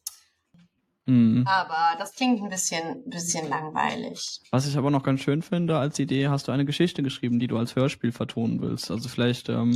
Mhm. 1.06 1.46
Aber 1.46 1.96
das 1.98 2.12
klingt 2.14 2.42
ein 2.42 2.50
bisschen, 2.50 3.08
bisschen 3.08 3.48
langweilig. 3.48 4.40
Was 4.50 4.66
ich 4.66 4.76
aber 4.76 4.90
noch 4.90 5.02
ganz 5.02 5.20
schön 5.20 5.40
finde 5.40 5.78
als 5.78 5.98
Idee, 5.98 6.28
hast 6.28 6.46
du 6.46 6.52
eine 6.52 6.66
Geschichte 6.66 7.02
geschrieben, 7.02 7.38
die 7.40 7.46
du 7.46 7.56
als 7.56 7.74
Hörspiel 7.74 8.12
vertonen 8.12 8.60
willst. 8.60 8.90
Also 8.90 9.08
vielleicht 9.08 9.48
ähm, 9.48 9.70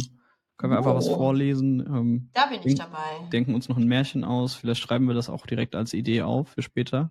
können 0.58 0.74
wir 0.74 0.78
einfach 0.78 0.94
was 0.94 1.08
Oh. 1.08 1.16
vorlesen, 1.16 1.80
ähm, 1.80 2.30
Da 2.34 2.44
bin 2.46 2.60
ich 2.62 2.74
dabei. 2.74 3.26
denken 3.32 3.54
uns 3.54 3.70
noch 3.70 3.78
ein 3.78 3.88
Märchen 3.88 4.22
aus. 4.22 4.54
Vielleicht 4.54 4.82
schreiben 4.82 5.06
wir 5.08 5.14
das 5.14 5.30
auch 5.30 5.46
direkt 5.46 5.74
als 5.74 5.94
Idee 5.94 6.20
auf 6.22 6.48
für 6.50 6.62
später. 6.62 7.10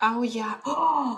Oh 0.00 0.22
ja. 0.22 0.60
Oh, 0.64 1.16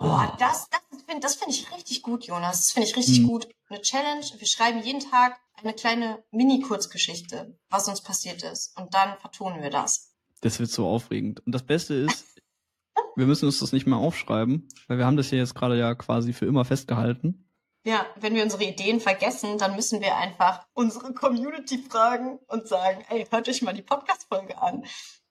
oh 0.00 0.06
Oh. 0.06 0.32
das, 0.38 0.68
das 0.70 0.80
finde 1.06 1.20
das 1.20 1.34
find 1.36 1.50
ich 1.52 1.70
richtig 1.74 2.02
gut, 2.02 2.24
Jonas. 2.24 2.58
Das 2.58 2.72
finde 2.72 2.88
ich 2.88 2.96
richtig 2.96 3.20
Mhm. 3.20 3.26
gut. 3.28 3.48
Eine 3.68 3.80
Challenge. 3.82 4.24
Wir 4.38 4.46
schreiben 4.46 4.82
jeden 4.82 5.00
Tag 5.00 5.38
eine 5.62 5.72
kleine 5.74 6.22
Mini-Kurzgeschichte, 6.30 7.56
was 7.68 7.88
uns 7.88 8.00
passiert 8.00 8.42
ist. 8.42 8.76
Und 8.78 8.94
dann 8.94 9.16
vertonen 9.18 9.62
wir 9.62 9.70
das. 9.70 10.12
Das 10.40 10.58
wird 10.58 10.70
so 10.70 10.86
aufregend. 10.88 11.40
Und 11.46 11.52
das 11.54 11.62
Beste 11.64 11.94
ist, 11.94 12.24
wir 13.16 13.26
müssen 13.26 13.46
uns 13.46 13.60
das 13.60 13.72
nicht 13.72 13.86
mehr 13.86 13.98
aufschreiben, 13.98 14.68
weil 14.88 14.98
wir 14.98 15.04
haben 15.06 15.16
das 15.16 15.28
hier 15.28 15.38
jetzt 15.38 15.54
gerade 15.54 15.78
ja 15.78 15.94
quasi 15.94 16.32
für 16.32 16.46
immer 16.46 16.64
festgehalten. 16.64 17.46
Ja, 17.84 18.04
wenn 18.16 18.34
wir 18.34 18.42
unsere 18.42 18.64
Ideen 18.64 19.00
vergessen, 19.00 19.56
dann 19.56 19.74
müssen 19.74 20.00
wir 20.02 20.16
einfach 20.16 20.66
unsere 20.74 21.14
Community 21.14 21.78
fragen 21.78 22.38
und 22.46 22.68
sagen, 22.68 23.04
ey, 23.08 23.26
hört 23.30 23.48
euch 23.48 23.62
mal 23.62 23.72
die 23.72 23.80
Podcast-Folge 23.82 24.60
an. 24.60 24.84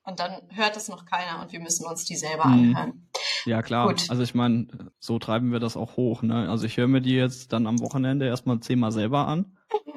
Und 0.10 0.20
dann 0.20 0.34
hört 0.50 0.75
es 0.75 0.88
noch 0.89 1.06
keiner 1.06 1.42
und 1.42 1.51
wir 1.51 1.60
müssen 1.60 1.86
uns 1.86 2.04
die 2.06 2.16
selber 2.16 2.46
Mhm. 2.48 2.75
anhören. 2.75 3.10
Ja, 3.46 3.62
klar. 3.62 3.88
Gut. 3.88 4.10
Also 4.10 4.24
ich 4.24 4.34
meine, 4.34 4.68
so 5.00 5.20
treiben 5.20 5.51
wir 5.51 5.60
das 5.60 5.78
auch 5.78 5.98
hoch. 5.98 6.22
Ne? 6.24 6.50
Also 6.50 6.66
ich 6.66 6.78
höre 6.78 6.88
mir 6.88 7.01
die 7.01 7.13
jetzt 7.16 7.54
dann 7.54 7.68
am 7.68 7.80
Wochenende 7.80 8.25
erstmal 8.25 8.60
zehnmal 8.60 8.92
selber 8.92 9.28
an. 9.28 9.58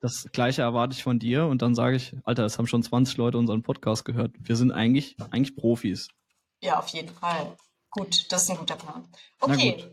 Das 0.00 0.26
gleiche 0.32 0.62
erwarte 0.62 0.94
ich 0.96 1.02
von 1.04 1.20
dir 1.20 1.46
und 1.46 1.62
dann 1.62 1.76
sage 1.76 1.94
ich, 1.94 2.16
Alter, 2.24 2.44
es 2.44 2.58
haben 2.58 2.66
schon 2.66 2.82
20 2.82 3.16
Leute 3.18 3.38
unseren 3.38 3.62
Podcast 3.62 4.04
gehört. 4.04 4.32
Wir 4.40 4.56
sind 4.56 4.72
eigentlich, 4.72 5.16
eigentlich 5.30 5.54
Profis. 5.54 6.08
Ja, 6.60 6.80
auf 6.80 6.88
jeden 6.88 7.10
Fall. 7.14 7.56
Gut, 7.90 8.26
das 8.32 8.42
ist 8.42 8.50
ein 8.50 8.56
guter 8.56 8.74
Plan. 8.74 9.04
Okay, 9.38 9.84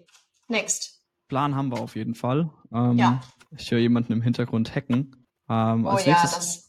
next. 0.47 0.99
Plan 1.27 1.53
haben 1.55 1.71
wir 1.71 1.79
auf 1.79 1.95
jeden 1.95 2.15
Fall. 2.15 2.49
Ähm, 2.73 2.97
Ja. 2.97 3.21
Ich 3.55 3.69
höre 3.69 3.77
jemanden 3.77 4.11
im 4.13 4.23
Hintergrund 4.23 4.75
hacken. 4.75 5.27
Ähm, 5.47 5.85
Oh 5.85 5.89
als 5.89 6.05
ja, 6.07 6.13
nächstes, 6.13 6.31
das, 6.31 6.68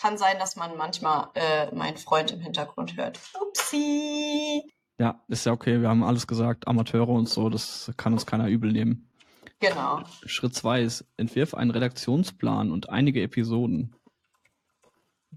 kann 0.00 0.16
sein, 0.18 0.38
dass 0.38 0.56
man 0.56 0.76
manchmal 0.76 1.28
äh, 1.34 1.74
meinen 1.74 1.96
Freund 1.98 2.30
im 2.30 2.40
Hintergrund 2.40 2.96
hört. 2.96 3.20
Upsi. 3.40 4.62
ja, 4.98 5.20
ist 5.28 5.46
ja 5.46 5.52
okay, 5.52 5.80
wir 5.80 5.88
haben 5.88 6.02
alles 6.02 6.26
gesagt, 6.26 6.66
Amateure 6.68 7.08
und 7.10 7.28
so, 7.28 7.48
das 7.50 7.90
kann 7.96 8.12
uns 8.12 8.26
keiner 8.26 8.48
übel 8.48 8.72
nehmen. 8.72 9.10
Genau. 9.60 10.02
Schritt 10.24 10.54
zwei 10.54 10.80
ist, 10.82 11.04
entwirf 11.18 11.52
einen 11.54 11.70
Redaktionsplan 11.70 12.70
und 12.72 12.88
einige 12.88 13.22
Episoden. 13.22 13.94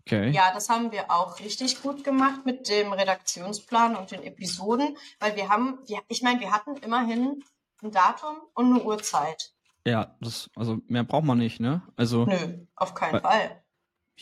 Okay. 0.02 0.32
Ja, 0.32 0.54
das 0.54 0.70
haben 0.70 0.92
wir 0.92 1.12
auch 1.12 1.40
richtig 1.40 1.82
gut 1.82 2.04
gemacht 2.04 2.46
mit 2.46 2.68
dem 2.70 2.94
Redaktionsplan 2.94 3.96
und 3.96 4.12
den 4.12 4.24
Episoden, 4.24 4.98
weil 5.20 5.36
wir 5.36 5.50
haben, 5.50 5.80
wir, 5.88 6.00
ich 6.08 6.22
meine, 6.24 6.40
wir 6.40 6.52
hatten 6.52 6.78
immerhin 6.78 7.44
ein 7.82 7.92
Datum 7.92 8.38
und 8.54 8.74
eine 8.74 8.84
Uhrzeit. 8.84 9.54
Ja, 9.86 10.16
das, 10.22 10.50
also 10.56 10.80
mehr 10.88 11.04
braucht 11.04 11.26
man 11.26 11.38
nicht, 11.38 11.60
ne? 11.60 11.84
Also 11.98 12.26
Nö, 12.26 12.66
auf 12.76 12.94
keinen 12.96 13.14
Weil- 13.14 13.22
Fall. 13.22 13.63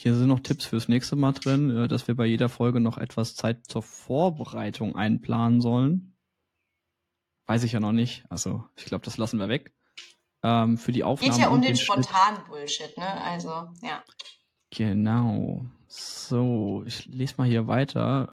Hier 0.01 0.15
sind 0.15 0.29
noch 0.29 0.39
Tipps 0.39 0.65
fürs 0.65 0.87
nächste 0.87 1.15
Mal 1.15 1.33
drin, 1.33 1.69
äh, 1.69 1.87
dass 1.87 2.07
wir 2.07 2.15
bei 2.15 2.25
jeder 2.25 2.49
Folge 2.49 2.79
noch 2.79 2.97
etwas 2.97 3.35
Zeit 3.35 3.67
zur 3.67 3.83
Vorbereitung 3.83 4.95
einplanen 4.95 5.61
sollen. 5.61 6.17
Weiß 7.45 7.63
ich 7.63 7.73
ja 7.73 7.79
noch 7.79 7.91
nicht. 7.91 8.25
Also 8.29 8.63
ich 8.75 8.85
glaube, 8.85 9.05
das 9.05 9.17
lassen 9.17 9.37
wir 9.37 9.47
weg. 9.47 9.73
Ähm, 10.43 10.77
für 10.79 10.91
die 10.91 11.03
Aufnahme 11.03 11.33
Geht 11.33 11.41
ja 11.41 11.49
um 11.49 11.61
den 11.61 11.75
Schnitt. 11.75 12.05
spontanen 12.05 12.43
Bullshit, 12.47 12.97
ne? 12.97 13.21
Also, 13.21 13.49
ja. 13.83 14.03
Genau. 14.71 15.65
So, 15.87 16.83
ich 16.87 17.05
lese 17.05 17.35
mal 17.37 17.47
hier 17.47 17.67
weiter. 17.67 18.31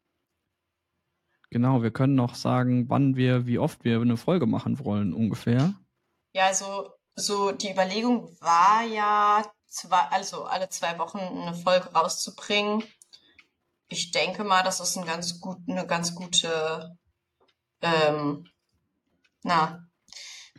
Genau, 1.50 1.82
wir 1.82 1.90
können 1.90 2.14
noch 2.14 2.34
sagen, 2.34 2.88
wann 2.88 3.16
wir, 3.16 3.46
wie 3.46 3.58
oft 3.58 3.84
wir 3.84 4.00
eine 4.00 4.16
Folge 4.16 4.46
machen 4.46 4.78
wollen, 4.84 5.12
ungefähr. 5.12 5.74
Ja, 6.34 6.46
also 6.46 6.92
so 7.14 7.52
die 7.52 7.70
Überlegung 7.70 8.36
war 8.40 8.84
ja, 8.84 9.44
zwei, 9.68 10.00
also 10.10 10.44
alle 10.44 10.68
zwei 10.68 10.98
Wochen 10.98 11.18
eine 11.18 11.54
Folge 11.54 11.92
rauszubringen. 11.92 12.82
Ich 13.88 14.10
denke 14.10 14.44
mal, 14.44 14.62
das 14.62 14.80
ist 14.80 14.96
ein 14.96 15.06
ganz 15.06 15.40
gut, 15.40 15.58
eine 15.68 15.86
ganz 15.86 16.14
gute, 16.14 16.96
ähm, 17.80 18.46
na, 19.42 19.84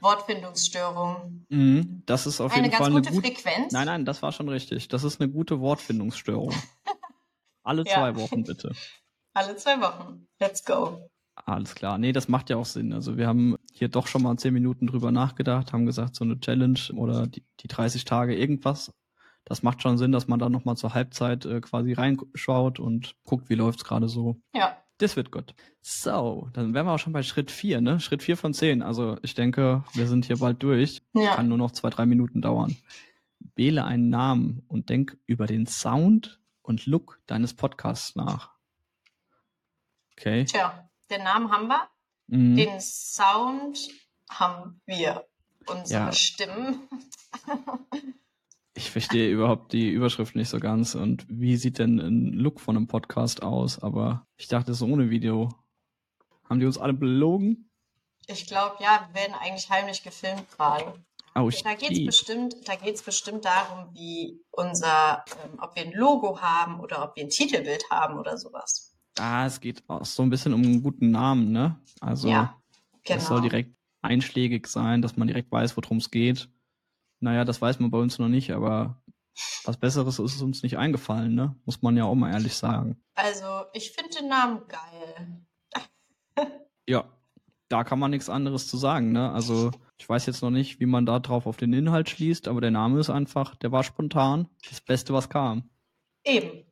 Wortfindungsstörung. 0.01 1.45
Mhm, 1.49 2.03
das 2.05 2.25
ist 2.25 2.39
auf 2.41 2.51
eine 2.53 2.63
jeden 2.63 2.71
ganz 2.71 2.81
Fall 2.83 2.91
eine 2.91 3.01
gute 3.01 3.13
gute. 3.13 3.27
Frequenz. 3.27 3.73
Nein, 3.73 3.85
nein, 3.85 4.05
das 4.05 4.21
war 4.21 4.31
schon 4.31 4.49
richtig. 4.49 4.87
Das 4.87 5.03
ist 5.03 5.19
eine 5.19 5.29
gute 5.29 5.59
Wortfindungsstörung. 5.59 6.53
Alle 7.63 7.83
Ja. 7.85 7.95
zwei 7.95 8.15
Wochen 8.15 8.43
bitte. 8.43 8.73
Alle 9.33 9.55
zwei 9.57 9.79
Wochen. 9.81 10.27
Let's 10.39 10.63
go. 10.63 11.09
Alles 11.45 11.75
klar. 11.75 11.97
Nee, 11.97 12.11
das 12.11 12.27
macht 12.27 12.49
ja 12.49 12.57
auch 12.57 12.65
Sinn. 12.65 12.93
Also 12.93 13.17
wir 13.17 13.27
haben 13.27 13.55
hier 13.73 13.87
doch 13.87 14.07
schon 14.07 14.21
mal 14.21 14.37
zehn 14.37 14.53
Minuten 14.53 14.87
drüber 14.87 15.11
nachgedacht, 15.11 15.73
haben 15.73 15.85
gesagt, 15.85 16.15
so 16.15 16.23
eine 16.23 16.39
Challenge 16.39 16.79
oder 16.95 17.27
die, 17.27 17.43
die 17.61 17.67
30 17.67 18.05
Tage 18.05 18.35
irgendwas, 18.35 18.91
das 19.45 19.63
macht 19.63 19.81
schon 19.81 19.97
Sinn, 19.97 20.11
dass 20.11 20.27
man 20.27 20.39
da 20.39 20.47
nochmal 20.47 20.77
zur 20.77 20.93
Halbzeit 20.93 21.45
äh, 21.45 21.59
quasi 21.59 21.93
reinschaut 21.93 22.79
und 22.79 23.15
guckt, 23.23 23.49
wie 23.49 23.55
läuft's 23.55 23.83
gerade 23.83 24.07
so. 24.07 24.39
Ja. 24.53 24.77
Das 24.99 25.15
wird 25.15 25.31
gut. 25.31 25.55
So, 25.81 26.49
dann 26.53 26.73
wären 26.73 26.85
wir 26.85 26.91
auch 26.91 26.99
schon 26.99 27.13
bei 27.13 27.23
Schritt 27.23 27.51
vier, 27.51 27.79
ne? 27.79 28.01
Schritt 28.01 28.21
vier 28.21 28.35
von 28.35 28.53
zehn. 28.53 28.81
Also 28.81 29.17
ich 29.23 29.33
denke, 29.33 29.83
wir 29.93 30.07
sind 30.07 30.25
hier 30.25 30.37
bald 30.37 30.61
durch. 30.61 31.01
Ja. 31.13 31.35
Kann 31.35 31.47
nur 31.47 31.57
noch 31.57 31.71
zwei, 31.71 31.89
drei 31.89 32.05
Minuten 32.05 32.41
dauern. 32.41 32.75
Wähle 33.55 33.85
einen 33.85 34.09
Namen 34.09 34.63
und 34.67 34.89
denk 34.89 35.17
über 35.25 35.47
den 35.47 35.65
Sound 35.65 36.41
und 36.61 36.85
Look 36.85 37.21
deines 37.27 37.53
Podcasts 37.53 38.15
nach. 38.17 38.51
Okay. 40.17 40.43
Tja, 40.43 40.88
den 41.09 41.23
Namen 41.23 41.51
haben 41.51 41.67
wir. 41.67 41.87
Mhm. 42.27 42.55
Den 42.55 42.79
Sound 42.81 43.89
haben 44.29 44.81
wir. 44.85 45.25
Unsere 45.67 46.05
Ja. 46.05 46.11
Stimmen. 46.11 46.87
Ich 48.75 48.91
verstehe 48.91 49.29
überhaupt 49.31 49.73
die 49.73 49.89
Überschrift 49.89 50.35
nicht 50.35 50.49
so 50.49 50.59
ganz. 50.59 50.95
Und 50.95 51.25
wie 51.29 51.57
sieht 51.57 51.79
denn 51.79 51.99
ein 51.99 52.33
Look 52.33 52.59
von 52.61 52.77
einem 52.77 52.87
Podcast 52.87 53.43
aus? 53.43 53.79
Aber 53.79 54.25
ich 54.37 54.47
dachte, 54.47 54.71
es 54.71 54.77
ist 54.81 54.87
ohne 54.87 55.09
Video. 55.09 55.49
Haben 56.49 56.59
die 56.59 56.65
uns 56.65 56.77
alle 56.77 56.93
belogen? 56.93 57.69
Ich 58.27 58.47
glaube, 58.47 58.77
ja, 58.81 59.07
wir 59.11 59.21
werden 59.21 59.33
eigentlich 59.39 59.69
heimlich 59.69 60.01
gefilmt 60.03 60.49
gerade. 60.51 60.93
Oh, 61.35 61.49
Da 61.63 61.73
geht's 61.75 61.95
shit. 61.97 62.05
bestimmt, 62.05 62.55
da 62.67 62.75
geht's 62.75 63.03
bestimmt 63.03 63.45
darum, 63.45 63.93
wie 63.93 64.39
unser, 64.51 65.23
ähm, 65.43 65.59
ob 65.61 65.75
wir 65.75 65.83
ein 65.83 65.91
Logo 65.93 66.41
haben 66.41 66.79
oder 66.79 67.03
ob 67.03 67.15
wir 67.15 67.23
ein 67.23 67.29
Titelbild 67.29 67.83
haben 67.91 68.17
oder 68.17 68.37
sowas. 68.37 68.95
Ah, 69.19 69.45
es 69.45 69.59
geht 69.59 69.83
auch 69.87 70.05
so 70.05 70.23
ein 70.23 70.29
bisschen 70.29 70.53
um 70.53 70.61
einen 70.61 70.81
guten 70.81 71.11
Namen, 71.11 71.51
ne? 71.51 71.79
Also, 71.99 72.29
Ja, 72.29 72.55
es 73.03 73.27
soll 73.27 73.37
Genau. 73.39 73.49
direkt 73.49 73.75
einschlägig 74.01 74.67
sein, 74.67 75.01
dass 75.01 75.17
man 75.17 75.27
direkt 75.27 75.51
weiß, 75.51 75.75
worum 75.77 75.97
es 75.97 76.09
geht. 76.09 76.49
Naja, 77.19 77.43
das 77.43 77.61
weiß 77.61 77.79
man 77.79 77.91
bei 77.91 77.97
uns 77.97 78.17
noch 78.17 78.29
nicht, 78.29 78.51
aber 78.51 79.01
was 79.65 79.77
Besseres 79.77 80.19
ist 80.19 80.41
uns 80.41 80.63
nicht 80.63 80.77
eingefallen, 80.77 81.35
ne? 81.35 81.55
Muss 81.65 81.81
man 81.81 81.97
ja 81.97 82.05
auch 82.05 82.15
mal 82.15 82.31
ehrlich 82.31 82.55
sagen. 82.55 83.01
Also, 83.15 83.65
ich 83.73 83.91
finde 83.91 84.17
den 84.17 84.29
Namen 84.29 84.61
geil. 84.67 85.45
Ja, 86.87 87.05
da 87.67 87.83
kann 87.83 87.99
man 87.99 88.11
nichts 88.11 88.29
anderes 88.29 88.67
zu 88.67 88.77
sagen, 88.77 89.11
ne? 89.11 89.31
Also, 89.31 89.71
ich 89.97 90.07
weiß 90.07 90.25
jetzt 90.27 90.41
noch 90.41 90.49
nicht, 90.49 90.79
wie 90.79 90.85
man 90.85 91.05
da 91.05 91.19
drauf 91.19 91.45
auf 91.45 91.57
den 91.57 91.73
Inhalt 91.73 92.09
schließt, 92.09 92.47
aber 92.47 92.61
der 92.61 92.71
Name 92.71 92.99
ist 92.99 93.09
einfach, 93.09 93.55
der 93.55 93.71
war 93.71 93.83
spontan. 93.83 94.47
Das 94.69 94.81
Beste, 94.81 95.13
was 95.13 95.29
kam. 95.29 95.69
Eben. 96.25 96.63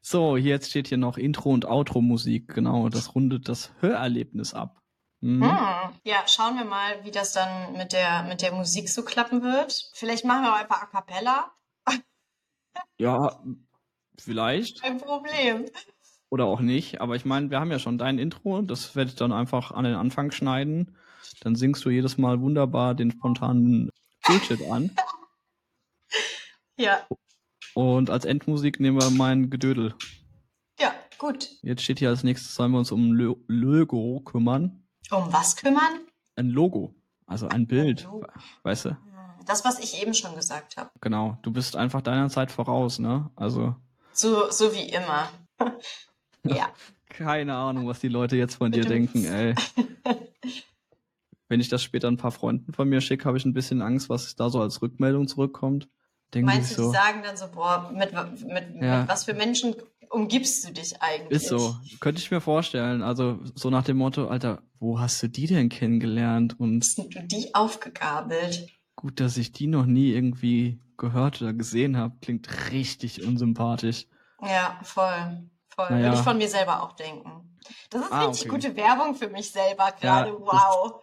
So, 0.00 0.36
hier 0.36 0.50
jetzt 0.50 0.70
steht 0.70 0.88
hier 0.88 0.98
noch 0.98 1.18
Intro- 1.18 1.52
und 1.52 1.66
Outro-Musik, 1.66 2.54
genau. 2.54 2.88
Das 2.88 3.14
rundet 3.14 3.48
das 3.48 3.72
Hörerlebnis 3.80 4.54
ab. 4.54 4.80
Mhm. 5.20 5.44
Hm. 5.44 5.94
Ja, 6.04 6.26
schauen 6.26 6.56
wir 6.56 6.64
mal, 6.64 7.04
wie 7.04 7.10
das 7.10 7.32
dann 7.32 7.72
mit 7.72 7.92
der, 7.92 8.24
mit 8.24 8.42
der 8.42 8.52
Musik 8.52 8.88
so 8.88 9.02
klappen 9.02 9.42
wird. 9.42 9.90
Vielleicht 9.94 10.24
machen 10.24 10.42
wir 10.42 10.52
auch 10.52 10.58
einfach 10.58 10.82
A 10.82 10.86
Cappella. 10.86 11.52
Ja, 12.98 13.42
vielleicht. 14.18 14.82
Kein 14.82 14.98
Problem. 14.98 15.66
Oder 16.30 16.44
auch 16.46 16.60
nicht. 16.60 17.00
Aber 17.00 17.14
ich 17.16 17.24
meine, 17.24 17.50
wir 17.50 17.60
haben 17.60 17.70
ja 17.70 17.78
schon 17.78 17.98
dein 17.98 18.18
Intro. 18.18 18.62
Das 18.62 18.96
werde 18.96 19.10
ich 19.10 19.16
dann 19.16 19.32
einfach 19.32 19.70
an 19.70 19.84
den 19.84 19.94
Anfang 19.94 20.30
schneiden. 20.30 20.96
Dann 21.40 21.56
singst 21.56 21.84
du 21.84 21.90
jedes 21.90 22.18
Mal 22.18 22.40
wunderbar 22.40 22.94
den 22.94 23.10
spontanen 23.10 23.90
Bullshit 24.26 24.60
an. 24.70 24.90
Ja, 26.78 27.06
Und 27.76 28.08
als 28.08 28.24
Endmusik 28.24 28.80
nehmen 28.80 28.98
wir 28.98 29.10
mein 29.10 29.50
Gedödel. 29.50 29.94
ja, 30.80 30.94
gut. 31.18 31.50
Jetzt 31.62 31.82
steht 31.82 31.98
hier 31.98 32.08
als 32.08 32.24
nächstes, 32.24 32.54
sollen 32.54 32.72
wir 32.72 32.78
uns 32.78 32.90
um 32.90 33.10
ein 33.10 33.12
Lo- 33.12 33.38
Logo 33.48 34.20
kümmern. 34.24 34.82
Um 35.10 35.30
was 35.30 35.56
kümmern? 35.56 36.00
Ein 36.36 36.48
Logo. 36.48 36.94
Also 37.26 37.48
ein 37.48 37.66
Bild. 37.66 38.04
Logo. 38.04 38.26
Weißt 38.62 38.86
du? 38.86 38.96
Das, 39.44 39.64
was 39.66 39.78
ich 39.78 40.00
eben 40.00 40.14
schon 40.14 40.34
gesagt 40.34 40.76
habe. 40.78 40.90
Genau. 41.02 41.38
Du 41.42 41.52
bist 41.52 41.76
einfach 41.76 42.00
deiner 42.00 42.30
Zeit 42.30 42.50
voraus, 42.50 42.98
ne? 42.98 43.30
Also 43.36 43.76
So, 44.12 44.50
so 44.50 44.72
wie 44.74 44.88
immer. 44.88 45.28
ja. 46.44 46.68
keine 47.10 47.54
Ahnung, 47.56 47.86
was 47.86 48.00
die 48.00 48.08
Leute 48.08 48.36
jetzt 48.36 48.54
von 48.54 48.72
dir 48.72 48.84
denken, 48.84 49.24
ey. 49.26 49.54
Wenn 51.48 51.60
ich 51.60 51.68
das 51.68 51.82
später 51.82 52.08
ein 52.08 52.16
paar 52.16 52.32
Freunden 52.32 52.72
von 52.72 52.88
mir 52.88 53.00
schicke, 53.00 53.26
habe 53.26 53.36
ich 53.36 53.44
ein 53.44 53.52
bisschen 53.52 53.82
Angst, 53.82 54.08
was 54.08 54.34
da 54.34 54.48
so 54.50 54.60
als 54.60 54.82
Rückmeldung 54.82 55.28
zurückkommt. 55.28 55.88
Denken 56.34 56.48
die 56.50 56.54
Meinst 56.56 56.72
du, 56.72 56.76
die 56.76 56.82
so, 56.86 56.92
sagen 56.92 57.22
dann 57.24 57.36
so, 57.36 57.48
boah, 57.48 57.90
mit, 57.94 58.12
mit, 58.12 58.82
Ja. 58.82 59.00
mit 59.00 59.08
was 59.08 59.24
für 59.24 59.34
Menschen 59.34 59.74
umgibst 60.10 60.66
du 60.66 60.72
dich 60.72 61.00
eigentlich? 61.02 61.30
ist 61.42 61.48
so. 61.48 61.76
Könnte 62.00 62.20
ich 62.20 62.30
mir 62.30 62.40
vorstellen. 62.40 63.02
Also 63.02 63.38
so 63.54 63.70
nach 63.70 63.84
dem 63.84 63.96
Motto, 63.96 64.28
Alter, 64.28 64.62
wo 64.78 64.98
hast 65.00 65.22
du 65.22 65.28
die 65.28 65.46
denn 65.46 65.68
kennengelernt? 65.68 66.58
Und 66.58 66.84
Sind 66.84 67.14
du 67.14 67.22
die 67.22 67.54
aufgegabelt? 67.54 68.68
gut, 68.96 69.20
dass 69.20 69.36
ich 69.36 69.52
die 69.52 69.66
noch 69.66 69.86
nie 69.86 70.12
irgendwie 70.12 70.80
gehört 70.96 71.42
oder 71.42 71.52
gesehen 71.52 71.96
habe. 71.96 72.16
Klingt 72.22 72.48
richtig 72.72 73.26
unsympathisch. 73.26 74.06
Ja, 74.42 74.78
voll. 74.82 75.48
Voll. 75.74 75.86
Naja. 75.90 76.06
Würde 76.06 76.16
ich 76.16 76.22
von 76.22 76.38
mir 76.38 76.48
selber 76.48 76.82
auch 76.82 76.92
denken. 76.92 77.58
Das 77.90 78.02
ist 78.02 78.12
Ah, 78.12 78.24
richtig 78.26 78.50
okay. 78.50 78.60
gute 78.68 78.76
Werbung 78.76 79.14
für 79.14 79.28
mich 79.28 79.50
selber 79.50 79.92
gerade. 80.00 80.30
das- 80.30 80.40
wow. 80.40 81.02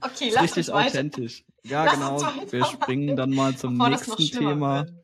Okay, 0.00 0.30
lass 0.34 0.42
richtig 0.44 0.72
authentisch. 0.72 1.44
Ja, 1.64 1.84
Lass 1.84 1.94
genau. 1.94 2.22
Wir 2.50 2.64
springen 2.64 3.16
dann 3.16 3.30
mal 3.30 3.56
zum 3.56 3.76
nächsten 3.76 4.16
Thema. 4.26 4.86
wird. 4.86 4.94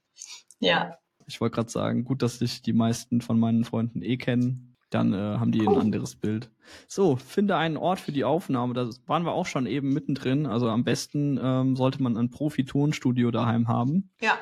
Ja, 0.60 0.96
Ich 1.26 1.40
wollte 1.40 1.56
gerade 1.56 1.70
sagen, 1.70 2.04
gut, 2.04 2.22
dass 2.22 2.38
dich 2.38 2.62
die 2.62 2.72
meisten 2.72 3.20
von 3.20 3.38
meinen 3.38 3.64
Freunden 3.64 4.02
eh 4.02 4.16
kennen. 4.16 4.76
Dann 4.90 5.12
äh, 5.12 5.16
haben 5.16 5.50
die 5.50 5.66
ein 5.66 5.76
anderes 5.76 6.14
Bild. 6.14 6.50
So, 6.86 7.16
finde 7.16 7.56
einen 7.56 7.76
Ort 7.76 7.98
für 7.98 8.12
die 8.12 8.22
Aufnahme. 8.24 8.74
Da 8.74 8.88
waren 9.06 9.24
wir 9.24 9.32
auch 9.32 9.46
schon 9.46 9.66
eben 9.66 9.88
mittendrin. 9.92 10.46
Also 10.46 10.68
am 10.70 10.84
besten 10.84 11.38
ähm, 11.42 11.74
sollte 11.76 12.00
man 12.02 12.16
ein 12.16 12.30
Profi-Tonstudio 12.30 13.30
daheim 13.32 13.66
haben. 13.68 14.10
ja, 14.20 14.38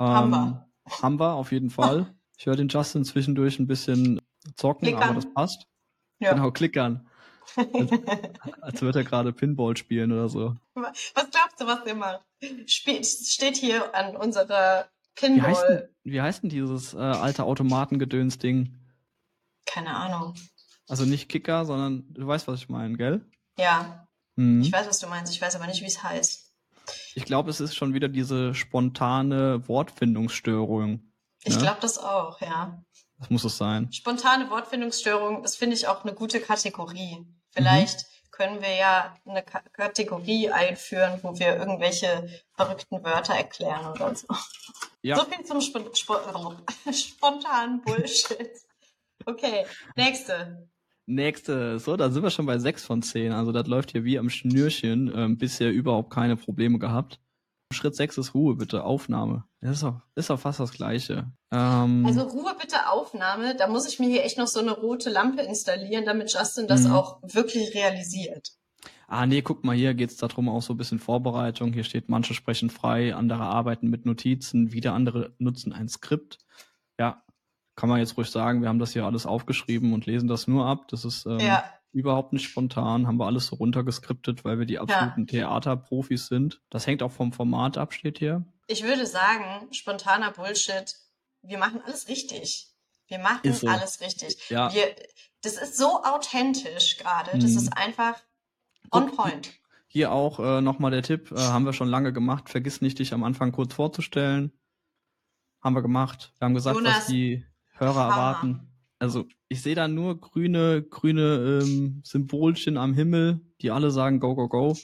Ähm, 0.00 0.06
Haben 0.06 0.30
wir. 0.30 0.68
Haben 1.02 1.20
wir, 1.20 1.34
auf 1.34 1.52
jeden 1.52 1.70
Fall. 1.70 2.06
Ich 2.40 2.46
höre 2.46 2.54
den 2.54 2.68
Justin 2.68 3.04
zwischendurch 3.04 3.58
ein 3.58 3.66
bisschen 3.66 4.20
zocken, 4.54 4.86
Klickern. 4.86 5.02
aber 5.02 5.14
das 5.16 5.34
passt. 5.34 5.66
Ja. 6.20 6.34
Genau, 6.34 6.52
klickern. 6.52 7.07
Als, 7.56 7.90
als 8.62 8.82
würde 8.82 9.00
er 9.00 9.04
gerade 9.04 9.32
Pinball 9.32 9.76
spielen 9.76 10.12
oder 10.12 10.28
so. 10.28 10.54
Was 10.74 11.30
glaubst 11.30 11.60
du, 11.60 11.66
was 11.66 11.84
der 11.84 11.94
macht? 11.94 12.20
Spielt, 12.66 13.06
steht 13.06 13.56
hier 13.56 13.94
an 13.94 14.16
unserer 14.16 14.88
Wie 15.20 15.40
heißt 15.42 15.62
denn, 15.62 15.76
Pinball. 15.76 15.94
wie 16.04 16.20
heißt 16.20 16.42
denn 16.42 16.50
dieses 16.50 16.94
äh, 16.94 16.98
alte 16.98 17.44
Automatengedöns-Ding? 17.44 18.74
Keine 19.66 19.94
Ahnung. 19.96 20.34
Also 20.88 21.04
nicht 21.04 21.28
Kicker, 21.28 21.64
sondern 21.64 22.04
du 22.14 22.26
weißt, 22.26 22.48
was 22.48 22.60
ich 22.60 22.68
meine, 22.68 22.96
gell? 22.96 23.24
Ja, 23.58 24.04
Mhm. 24.36 24.62
ich 24.62 24.70
weiß, 24.72 24.86
was 24.86 25.00
du 25.00 25.08
meinst. 25.08 25.32
Ich 25.32 25.42
weiß 25.42 25.56
aber 25.56 25.66
nicht, 25.66 25.82
wie 25.82 25.86
es 25.86 26.02
heißt. 26.02 26.54
Ich 27.16 27.24
glaube, 27.24 27.50
es 27.50 27.60
ist 27.60 27.74
schon 27.74 27.92
wieder 27.92 28.06
diese 28.08 28.54
spontane 28.54 29.66
Wortfindungsstörung. 29.68 31.12
Ich 31.42 31.54
Ja? 31.54 31.60
glaube 31.60 31.78
das 31.80 31.98
auch, 31.98 32.40
ja. 32.40 32.82
Das 33.18 33.30
muss 33.30 33.42
es 33.44 33.58
sein. 33.58 33.92
Spontane 33.92 34.48
Wortfindungsstörung, 34.48 35.42
das 35.42 35.56
finde 35.56 35.74
ich 35.74 35.88
auch 35.88 36.04
eine 36.04 36.14
gute 36.14 36.40
Kategorie. 36.40 37.26
Vielleicht 37.58 37.98
Mhm. 38.00 38.30
können 38.30 38.62
wir 38.62 38.74
ja 38.76 39.16
eine 39.26 39.42
Ka 39.42 39.60
Kategorie 39.72 40.48
einführen, 40.50 41.18
wo 41.22 41.36
wir 41.38 41.56
irgendwelche 41.56 42.28
verrückten 42.54 43.02
Wörter 43.02 43.34
erklären 43.34 43.86
oder 43.92 44.14
so. 44.14 44.26
Ja, 45.02 45.16
So 45.16 45.24
viel 45.24 45.44
zum 45.44 45.60
Spon 45.60 45.84
Spon 45.94 46.18
spontanen 46.92 47.80
Bullshit. 47.82 48.50
Okay, 49.26 49.66
nächste. 49.96 50.68
nächste. 51.06 51.78
So, 51.80 51.96
da 51.96 52.10
sind 52.10 52.22
wir 52.22 52.30
schon 52.30 52.46
bei 52.46 52.58
6 52.58 52.84
von 52.84 53.02
10. 53.02 53.32
Also 53.32 53.50
das 53.52 53.66
läuft 53.66 53.90
hier 53.92 54.04
wie 54.04 54.18
am 54.18 54.30
Schnürchen. 54.30 55.12
Ähm, 55.14 55.36
bisher 55.38 55.70
überhaupt 55.70 56.12
keine 56.12 56.36
Probleme 56.36 56.78
gehabt. 56.78 57.18
Schritt 57.72 57.94
6 57.94 58.16
ist 58.18 58.34
Ruhe, 58.34 58.54
bitte. 58.56 58.84
Aufnahme. 58.84 59.44
Das 59.60 59.72
ist 59.72 59.82
doch, 59.82 60.00
ist 60.14 60.30
doch 60.30 60.40
fast 60.40 60.60
das 60.60 60.72
Gleiche. 60.72 61.30
Ähm, 61.52 62.04
Also 62.06 62.22
Ruhe 62.22 62.54
bitte 62.58 62.88
Aufnahme. 62.90 63.54
Da 63.56 63.66
muss 63.68 63.86
ich 63.86 63.98
mir 63.98 64.08
hier 64.08 64.24
echt 64.24 64.38
noch 64.38 64.46
so 64.46 64.60
eine 64.60 64.72
rote 64.72 65.10
Lampe 65.10 65.42
installieren, 65.42 66.04
damit 66.06 66.32
Justin 66.32 66.66
das 66.66 66.84
Mhm. 66.84 66.92
auch 66.92 67.18
wirklich 67.22 67.74
realisiert. 67.74 68.52
Ah, 69.06 69.26
nee, 69.26 69.42
guck 69.42 69.64
mal, 69.64 69.76
hier 69.76 69.94
geht's 69.94 70.16
darum 70.16 70.48
auch 70.48 70.62
so 70.62 70.74
ein 70.74 70.76
bisschen 70.76 70.98
Vorbereitung. 70.98 71.72
Hier 71.72 71.84
steht, 71.84 72.08
manche 72.08 72.34
sprechen 72.34 72.70
frei, 72.70 73.14
andere 73.14 73.42
arbeiten 73.44 73.88
mit 73.88 74.06
Notizen, 74.06 74.72
wieder 74.72 74.92
andere 74.94 75.34
nutzen 75.38 75.72
ein 75.72 75.88
Skript. 75.88 76.38
Ja, 76.98 77.22
kann 77.76 77.88
man 77.88 78.00
jetzt 78.00 78.16
ruhig 78.16 78.30
sagen, 78.30 78.60
wir 78.62 78.68
haben 78.68 78.78
das 78.78 78.92
hier 78.92 79.04
alles 79.04 79.24
aufgeschrieben 79.26 79.92
und 79.92 80.06
lesen 80.06 80.28
das 80.28 80.46
nur 80.46 80.66
ab. 80.66 80.88
Das 80.88 81.04
ist 81.04 81.26
ähm, 81.26 81.38
Ja, 81.40 81.64
überhaupt 81.92 82.32
nicht 82.32 82.48
spontan, 82.48 83.06
haben 83.06 83.16
wir 83.18 83.26
alles 83.26 83.46
so 83.46 83.56
runtergeskriptet, 83.56 84.44
weil 84.44 84.58
wir 84.58 84.66
die 84.66 84.78
absoluten 84.78 85.26
Theaterprofis 85.26 86.26
sind. 86.26 86.60
Das 86.70 86.86
hängt 86.86 87.02
auch 87.02 87.12
vom 87.12 87.32
Format 87.32 87.78
ab, 87.78 87.92
steht 87.94 88.18
hier. 88.18 88.44
ich 88.66 88.82
würde 88.84 89.06
sagen, 89.06 89.72
spontaner 89.72 90.30
Bullshit. 90.32 90.94
Wir 91.42 91.58
machen 91.58 91.80
alles 91.86 92.08
richtig. 92.08 92.68
Wir 93.06 93.18
machen 93.18 93.52
so. 93.52 93.66
alles 93.68 94.00
richtig. 94.02 94.50
Ja, 94.50 94.72
Wir, 94.74 94.94
das 95.42 95.54
ist 95.56 95.78
so 95.78 96.02
authentisch 96.04 96.98
gerade. 96.98 97.38
Das 97.38 97.52
Mhm. 97.52 97.56
ist 97.58 97.76
einfach 97.76 98.16
on 98.90 99.10
point. 99.16 99.50
hier 99.86 100.12
auch 100.12 100.38
äh, 100.40 100.60
nochmal 100.60 100.90
der 100.90 101.02
Tipp, 101.02 101.32
äh, 101.32 101.36
haben 101.38 101.64
wir 101.64 101.72
schon 101.72 101.88
lange 101.88 102.12
gemacht. 102.12 102.50
Vergiss 102.50 102.82
nicht, 102.82 102.98
dich 102.98 103.14
am 103.14 103.24
Anfang 103.24 103.52
kurz 103.52 103.72
vorzustellen. 103.74 104.52
Haben 105.62 105.74
wir 105.74 105.82
gemacht. 105.82 106.32
Wir 106.38 106.44
haben 106.46 106.54
gesagt, 106.54 106.76
was 106.76 106.84
Jonas, 106.84 107.06
die 107.06 107.44
Hörer 107.72 107.94
Hammer. 107.94 108.12
erwarten. 108.12 108.67
Also 109.00 109.26
ich 109.48 109.62
sehe 109.62 109.74
da 109.74 109.86
nur 109.86 110.20
grüne, 110.20 110.82
grüne 110.82 111.60
ähm, 111.62 112.02
Symbolchen 112.04 112.76
am 112.76 112.94
Himmel, 112.94 113.40
die 113.60 113.70
alle 113.70 113.90
sagen 113.90 114.18
Go, 114.20 114.34
Go, 114.34 114.48
Go. 114.48 114.76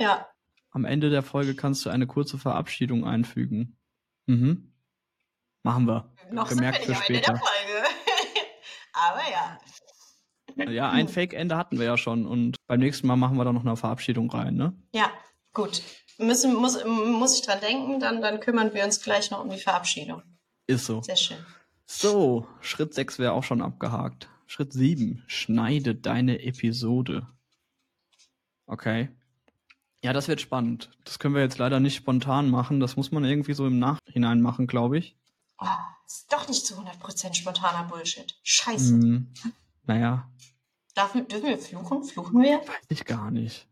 Ja, 0.00 0.26
Am 0.70 0.84
Ende 0.84 1.10
der 1.10 1.22
Folge 1.22 1.54
kannst 1.54 1.84
du 1.86 1.90
eine 1.90 2.06
kurze 2.06 2.38
Verabschiedung 2.38 3.04
einfügen. 3.04 3.76
Mhm. 4.26 4.72
Machen 5.62 5.86
wir. 5.86 6.12
noch 6.32 6.48
Gemerkt 6.48 6.84
sind 6.84 6.88
wir 6.88 6.96
für 6.96 7.12
nicht 7.12 7.28
am 7.28 7.36
Ende 7.36 7.36
der 7.36 7.36
später. 7.36 7.36
Folge. 7.36 7.88
Aber 8.94 9.30
ja. 9.30 9.58
Ja, 10.72 10.90
ein 10.90 11.08
Fake-Ende 11.08 11.56
hatten 11.56 11.78
wir 11.78 11.86
ja 11.86 11.96
schon 11.96 12.26
und 12.26 12.56
beim 12.66 12.80
nächsten 12.80 13.06
Mal 13.06 13.16
machen 13.16 13.36
wir 13.36 13.44
da 13.44 13.52
noch 13.52 13.64
eine 13.64 13.76
Verabschiedung 13.76 14.30
rein, 14.30 14.54
ne? 14.54 14.76
Ja, 14.94 15.10
gut. 15.54 15.82
Müssen, 16.18 16.54
muss, 16.54 16.84
muss 16.84 17.38
ich 17.38 17.46
dran 17.46 17.60
denken, 17.60 18.00
dann, 18.00 18.20
dann 18.20 18.40
kümmern 18.40 18.74
wir 18.74 18.84
uns 18.84 19.00
gleich 19.00 19.30
noch 19.30 19.42
um 19.42 19.48
die 19.50 19.58
Verabschiedung. 19.58 20.22
Ist 20.66 20.84
so. 20.86 21.00
Sehr 21.02 21.16
schön. 21.16 21.38
So, 21.86 22.46
Schritt 22.60 22.94
6 22.94 23.18
wäre 23.18 23.32
auch 23.32 23.44
schon 23.44 23.62
abgehakt. 23.62 24.28
Schritt 24.46 24.72
7, 24.72 25.22
schneide 25.26 25.94
deine 25.94 26.42
Episode. 26.42 27.26
Okay. 28.66 29.10
Ja, 30.02 30.12
das 30.12 30.28
wird 30.28 30.40
spannend. 30.40 30.90
Das 31.04 31.18
können 31.18 31.34
wir 31.34 31.42
jetzt 31.42 31.58
leider 31.58 31.80
nicht 31.80 31.96
spontan 31.96 32.50
machen. 32.50 32.80
Das 32.80 32.96
muss 32.96 33.12
man 33.12 33.24
irgendwie 33.24 33.54
so 33.54 33.66
im 33.66 33.78
Nachhinein 33.78 34.40
machen, 34.40 34.66
glaube 34.66 34.98
ich. 34.98 35.16
Oh, 35.58 35.66
ist 36.06 36.32
doch 36.32 36.48
nicht 36.48 36.66
zu 36.66 36.74
100% 36.74 37.34
spontaner 37.34 37.84
Bullshit. 37.88 38.34
Scheiße. 38.42 38.94
Hm, 38.94 39.32
naja, 39.84 40.28
Darf, 40.94 41.12
dürfen 41.12 41.46
wir 41.48 41.58
fluchen? 41.58 42.04
Fluchen 42.04 42.42
wir? 42.42 42.58
weiß 42.58 42.86
ich 42.90 43.04
gar 43.04 43.30
nicht. 43.30 43.66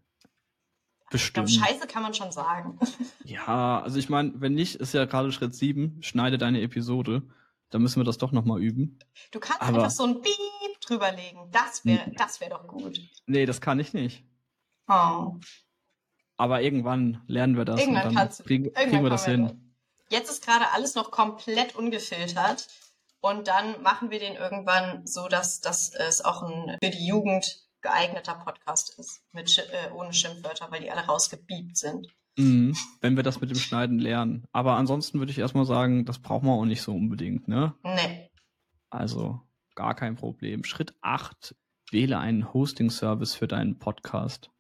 Ich 1.13 1.33
glaube, 1.33 1.47
Bestimmt. 1.47 1.51
Scheiße 1.51 1.87
kann 1.87 2.03
man 2.03 2.15
schon 2.15 2.33
sagen. 2.33 2.79
Ja, 3.25 3.81
also 3.81 3.99
ich 3.99 4.09
meine, 4.09 4.33
wenn 4.41 4.55
nicht, 4.55 4.77
ist 4.77 4.93
ja 4.93 5.05
gerade 5.05 5.31
Schritt 5.31 5.55
7, 5.55 5.99
schneide 6.03 6.37
deine 6.37 6.63
Episode. 6.63 7.23
Da 7.71 7.79
müssen 7.79 8.01
wir 8.01 8.05
das 8.05 8.19
doch 8.19 8.33
nochmal 8.33 8.61
üben. 8.61 8.99
Du 9.31 9.41
kannst 9.41 9.63
Aber- 9.63 9.79
einfach 9.79 9.91
so 9.91 10.05
ein 10.05 10.21
Beep 10.21 10.81
drüberlegen. 10.81 11.51
Das 11.53 11.85
wäre 11.85 12.11
das 12.17 12.41
wär 12.41 12.51
doch 12.51 12.67
gut. 12.67 13.01
Nee, 13.27 13.47
das 13.47 13.61
kann 13.61 13.79
ich 13.81 13.93
nicht. 13.93 14.25
Oh. 14.89 15.37
Aber 16.37 16.63
irgendwann 16.63 17.23
lernen 17.27 17.57
wir 17.57 17.65
das 17.65 17.81
Irgendwann 17.81 18.03
und 18.09 18.09
dann 18.09 18.15
kannst 18.25 18.41
du- 18.41 18.45
kriegen, 18.45 18.65
Irgendwann 18.65 18.89
kriegen 18.91 19.03
wir 19.05 19.11
das 19.11 19.25
hin. 19.27 19.75
Jetzt 20.09 20.31
ist 20.31 20.45
gerade 20.45 20.71
alles 20.73 20.95
noch 20.95 21.11
komplett 21.11 21.77
ungefiltert. 21.77 22.67
Und 23.21 23.49
dann 23.49 23.83
machen 23.83 24.11
wir 24.11 24.19
den 24.19 24.35
irgendwann 24.35 25.07
so, 25.07 25.29
dass, 25.29 25.61
dass 25.61 25.95
es 25.95 26.23
auch 26.25 26.43
ein 26.43 26.79
für 26.83 26.91
die 26.91 27.07
Jugend 27.07 27.61
geeigneter 27.83 28.35
Podcast 28.35 28.99
ist. 28.99 29.23
Mit, 29.33 29.59
äh, 29.59 29.91
ohne 29.93 30.13
Schimpfwörter, 30.15 30.71
weil 30.71 30.81
die 30.81 30.91
alle 30.91 31.03
rausgebiebt 31.03 31.77
sind. 31.77 32.09
Mhm, 32.43 32.77
wenn 33.01 33.17
wir 33.17 33.23
das 33.23 33.41
mit 33.41 33.51
dem 33.51 33.59
Schneiden 33.59 33.99
lernen. 33.99 34.45
Aber 34.53 34.77
ansonsten 34.77 35.19
würde 35.19 35.33
ich 35.33 35.39
erstmal 35.39 35.65
sagen, 35.67 36.05
das 36.05 36.19
brauchen 36.19 36.47
wir 36.47 36.53
auch 36.53 36.65
nicht 36.65 36.83
so 36.83 36.95
unbedingt, 36.95 37.49
ne? 37.49 37.75
Nee. 37.83 38.31
Also 38.91 39.41
gar 39.75 39.95
kein 39.95 40.17
Problem. 40.17 40.65
Schritt 40.65 40.95
8, 41.01 41.55
wähle 41.91 42.19
einen 42.19 42.53
Hosting-Service 42.53 43.35
für 43.35 43.49
deinen 43.49 43.79
Podcast. 43.79 44.51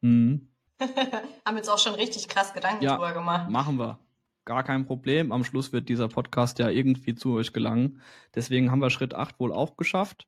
Mhm, 0.00 0.48
Haben 1.44 1.56
jetzt 1.56 1.68
auch 1.68 1.78
schon 1.78 1.94
richtig 1.94 2.28
krass 2.28 2.54
Gedanken 2.54 2.82
Ja. 2.84 2.94
drüber 2.96 3.12
gemacht. 3.12 3.50
machen 3.50 3.78
wir. 3.78 3.98
Gar 4.46 4.64
kein 4.64 4.86
Problem. 4.86 5.30
Am 5.32 5.44
Schluss 5.44 5.72
wird 5.72 5.88
dieser 5.90 6.08
Podcast 6.08 6.58
ja 6.58 6.70
irgendwie 6.70 7.14
zu 7.14 7.34
euch 7.34 7.52
gelangen. 7.52 8.00
Deswegen 8.34 8.70
haben 8.70 8.80
wir 8.80 8.88
Schritt 8.90 9.14
8 9.14 9.38
wohl 9.38 9.52
auch 9.52 9.76
geschafft. 9.76 10.26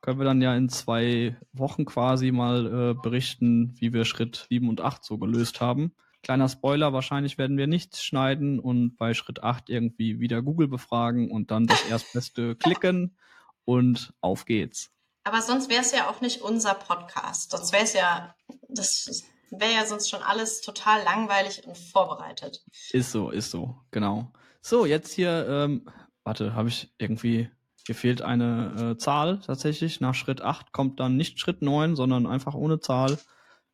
Können 0.00 0.18
wir 0.18 0.24
dann 0.24 0.42
ja 0.42 0.54
in 0.56 0.68
zwei 0.68 1.36
Wochen 1.52 1.84
quasi 1.84 2.32
mal 2.32 2.66
äh, 2.90 2.94
berichten, 3.00 3.74
wie 3.78 3.92
wir 3.92 4.04
Schritt 4.04 4.46
7 4.50 4.68
und 4.68 4.80
8 4.80 5.04
so 5.04 5.16
gelöst 5.16 5.60
haben. 5.60 5.94
Kleiner 6.22 6.48
Spoiler, 6.48 6.92
wahrscheinlich 6.92 7.36
werden 7.36 7.56
wir 7.56 7.66
nichts 7.66 8.02
schneiden 8.02 8.60
und 8.60 8.96
bei 8.96 9.12
Schritt 9.12 9.42
8 9.42 9.68
irgendwie 9.68 10.20
wieder 10.20 10.40
Google 10.40 10.68
befragen 10.68 11.30
und 11.30 11.50
dann 11.50 11.66
das 11.66 11.84
Erstbeste 11.84 12.54
klicken 12.56 13.16
und 13.64 14.14
auf 14.20 14.44
geht's. 14.44 14.90
Aber 15.24 15.40
sonst 15.40 15.68
wäre 15.68 15.82
es 15.82 15.92
ja 15.92 16.08
auch 16.08 16.20
nicht 16.20 16.42
unser 16.42 16.74
Podcast. 16.74 17.50
Sonst 17.50 17.72
wäre 17.72 17.84
es 17.84 17.92
ja, 17.92 18.34
das 18.68 19.24
wäre 19.50 19.72
ja 19.72 19.86
sonst 19.86 20.10
schon 20.10 20.22
alles 20.22 20.60
total 20.60 21.02
langweilig 21.02 21.66
und 21.66 21.76
vorbereitet. 21.76 22.64
Ist 22.90 23.12
so, 23.12 23.30
ist 23.30 23.50
so, 23.50 23.76
genau. 23.90 24.32
So, 24.60 24.86
jetzt 24.86 25.12
hier, 25.12 25.46
ähm, 25.48 25.88
warte, 26.24 26.54
habe 26.54 26.68
ich 26.68 26.92
irgendwie, 26.98 27.50
hier 27.84 27.94
fehlt 27.94 28.22
eine 28.22 28.92
äh, 28.92 28.98
Zahl 28.98 29.40
tatsächlich. 29.40 30.00
Nach 30.00 30.14
Schritt 30.14 30.40
8 30.40 30.72
kommt 30.72 31.00
dann 31.00 31.16
nicht 31.16 31.38
Schritt 31.38 31.62
9, 31.62 31.96
sondern 31.96 32.26
einfach 32.26 32.54
ohne 32.54 32.80
Zahl. 32.80 33.18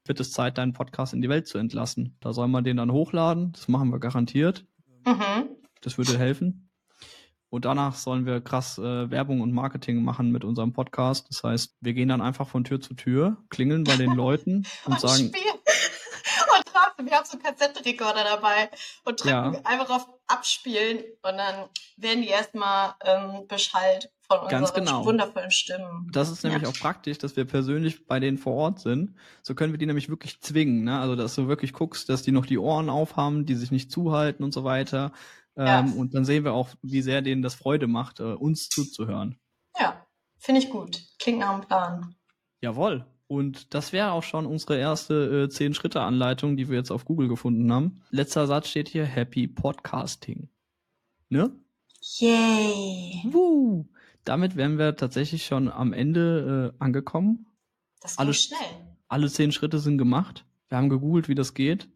Wird 0.09 0.21
es 0.21 0.33
Zeit, 0.33 0.57
deinen 0.57 0.73
Podcast 0.73 1.13
in 1.13 1.21
die 1.21 1.29
Welt 1.29 1.47
zu 1.47 1.59
entlassen. 1.59 2.17
Da 2.21 2.33
soll 2.33 2.49
man 2.49 2.65
den 2.65 2.79
dann 2.79 2.91
hochladen. 2.91 3.53
Das 3.53 3.69
machen 3.69 3.91
wir 3.91 4.01
garantiert. 4.01 4.65
Mhm. 5.07 5.51
Das 5.83 5.99
würde 5.99 6.19
helfen. 6.19 6.71
Und 7.51 7.65
danach 7.65 7.95
sollen 7.95 8.27
wir 8.27 8.41
krass 8.41 8.79
äh, 8.79 9.11
Werbung 9.11 9.41
und 9.41 9.53
Marketing 9.53 10.03
machen 10.03 10.33
mit 10.33 10.45
unserem 10.45 10.73
Podcast. 10.73 11.29
Das 11.31 11.45
heißt, 11.45 11.77
wir 11.81 11.95
gehen 11.95 12.09
dann 12.09 12.21
einfach 12.21 12.49
von 12.49 12.65
Tür 12.65 12.81
zu 12.81 12.95
Tür, 12.95 13.39
klingeln 13.49 13.85
bei 13.85 13.97
den 13.97 14.13
Leuten 14.17 14.65
und 14.85 14.93
Und 14.93 15.01
sagen, 15.01 15.29
spielen. 15.29 15.58
Trotzdem, 16.85 17.07
wir 17.07 17.13
haben 17.17 17.25
so 17.27 17.33
einen 17.39 17.43
Kassettenrekorder 17.43 18.25
dabei 18.25 18.71
und 19.05 19.21
drücken 19.23 19.55
Ja. 19.55 19.61
einfach 19.65 19.91
auf 19.91 20.07
Abspielen 20.27 20.99
und 21.23 21.37
dann 21.37 21.69
werden 21.97 22.23
die 22.23 22.29
erstmal 22.29 22.95
ähm, 23.05 23.47
beschallt 23.49 24.11
von 24.27 24.47
Ganz 24.49 24.69
unseren 24.71 24.85
genau. 24.85 25.05
wundervollen 25.07 25.51
Stimmen. 25.51 26.09
Das 26.13 26.31
ist 26.31 26.45
nämlich 26.45 26.63
Ja. 26.63 26.69
auch 26.69 26.75
praktisch, 26.75 27.19
dass 27.19 27.37
wir 27.37 27.47
persönlich 27.47 28.07
bei 28.07 28.21
denen 28.21 28.37
vor 28.39 28.55
Ort 28.55 28.81
sind. 28.81 29.15
So 29.43 29.55
können 29.55 29.73
wir 29.73 29.79
die 29.79 29.87
nämlich 29.87 30.09
wirklich 30.11 30.41
zwingen. 30.41 30.85
Ne? 30.85 31.01
Also, 31.01 31.17
dass 31.17 31.35
du 31.35 31.49
wirklich 31.49 31.73
guckst, 31.73 32.09
dass 32.09 32.23
die 32.23 32.33
noch 32.33 32.45
die 32.47 32.59
Ohren 32.59 32.91
aufhaben, 32.91 33.47
die 33.47 33.55
sich 33.55 33.71
nicht 33.71 33.91
zuhalten 33.91 34.45
und 34.45 34.53
so 34.53 34.65
weiter. 34.65 35.13
Ja. 35.57 35.81
Ähm, 35.81 35.95
und 35.95 36.15
dann 36.15 36.25
sehen 36.25 36.45
wir 36.45 36.53
auch, 36.53 36.69
wie 36.83 37.03
sehr 37.03 37.23
denen 37.23 37.43
das 37.43 37.55
Freude 37.55 37.87
macht, 37.87 38.21
äh, 38.21 38.25
uns 38.25 38.69
zuzuhören. 38.69 39.41
Ja, 39.81 40.07
finde 40.39 40.61
ich 40.61 40.71
gut. 40.71 41.01
Klingt 41.19 41.39
nach 41.41 41.51
einem 41.51 41.63
Plan. 41.63 42.15
Jawohl. 42.61 43.07
Und 43.29 43.75
das 43.75 43.93
wäre 43.93 44.13
auch 44.13 44.23
schon 44.23 44.47
unsere 44.47 44.79
erste 44.79 45.49
äh, 45.51 45.53
10-Schritte-Anleitung, 45.53 46.57
die 46.57 46.69
wir 46.69 46.77
jetzt 46.79 46.91
auf 46.91 47.05
Google 47.05 47.29
gefunden 47.29 47.71
haben. 47.73 48.01
Letzter 48.11 48.47
Satz 48.47 48.69
steht 48.69 48.89
hier, 48.89 49.05
Happy 49.05 49.47
Podcasting. 49.47 50.49
Ne? 51.29 51.51
Yay. 52.19 53.23
Woo. 53.31 53.87
damit 54.25 54.57
wären 54.57 54.79
wir 54.79 54.97
tatsächlich 54.97 55.45
schon 55.45 55.69
am 55.71 55.93
Ende 55.93 56.75
äh, 56.75 56.83
angekommen. 56.83 57.47
Das 58.01 58.17
ging 58.17 58.27
Alles- 58.27 58.45
schnell. 58.45 58.59
Alle 59.09 59.29
zehn 59.31 59.53
Schritte 59.53 59.79
sind 59.79 59.97
gemacht. 59.99 60.45
Wir 60.69 60.77
haben 60.77 60.91
gegoogelt, 60.91 61.29
wie 61.29 61.35
das 61.35 61.55
geht. 61.55 61.89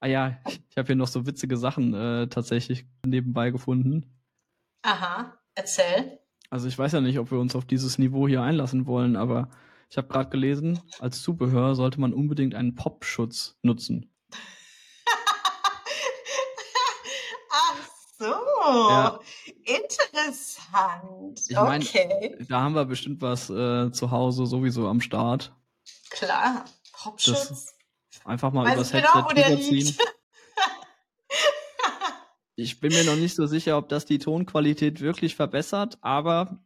Ah 0.00 0.06
ja, 0.06 0.38
ich 0.46 0.76
habe 0.78 0.86
hier 0.86 0.96
noch 0.96 1.08
so 1.08 1.26
witzige 1.26 1.58
Sachen 1.58 1.92
äh, 1.92 2.28
tatsächlich 2.28 2.86
nebenbei 3.04 3.50
gefunden. 3.50 4.06
Aha, 4.82 5.34
erzähl. 5.54 6.18
Also 6.48 6.66
ich 6.66 6.78
weiß 6.78 6.92
ja 6.92 7.02
nicht, 7.02 7.18
ob 7.18 7.30
wir 7.30 7.38
uns 7.38 7.54
auf 7.54 7.66
dieses 7.66 7.98
Niveau 7.98 8.26
hier 8.26 8.40
einlassen 8.42 8.86
wollen, 8.86 9.16
aber 9.16 9.50
ich 9.90 9.96
habe 9.98 10.08
gerade 10.08 10.30
gelesen, 10.30 10.80
als 11.00 11.20
Zubehör 11.20 11.74
sollte 11.74 12.00
man 12.00 12.14
unbedingt 12.14 12.54
einen 12.54 12.74
Popschutz 12.76 13.56
nutzen. 13.62 14.10
Ach 17.50 17.76
so, 18.18 18.24
Ja. 18.90 19.18
interessant. 19.64 21.40
Ich 21.48 21.56
mein- 21.56 21.82
okay, 21.82 22.36
Da 22.48 22.60
haben 22.60 22.74
wir 22.74 22.84
bestimmt 22.84 23.20
was 23.22 23.50
äh, 23.50 23.90
zu 23.90 24.10
Hause 24.10 24.46
sowieso 24.46 24.88
am 24.88 25.00
Start. 25.00 25.52
klar. 26.10 26.64
Popschutz. 26.92 27.74
Einfach 28.24 28.52
mal 28.52 28.66
Weiß 28.66 28.74
übers 28.74 28.92
genau, 28.92 29.14
Headset 29.14 29.24
wo 29.30 29.34
der 29.34 29.44
drüber 29.48 29.60
ziehen. 29.62 29.86
liegt. 29.86 30.00
Ich 32.56 32.78
bin 32.78 32.92
mir 32.92 33.04
noch 33.04 33.16
nicht 33.16 33.34
so 33.36 33.46
sicher, 33.46 33.78
ob 33.78 33.88
das 33.88 34.04
die 34.04 34.18
Tonqualität 34.18 35.00
wirklich 35.00 35.34
verbessert, 35.34 35.96
aber 36.02 36.58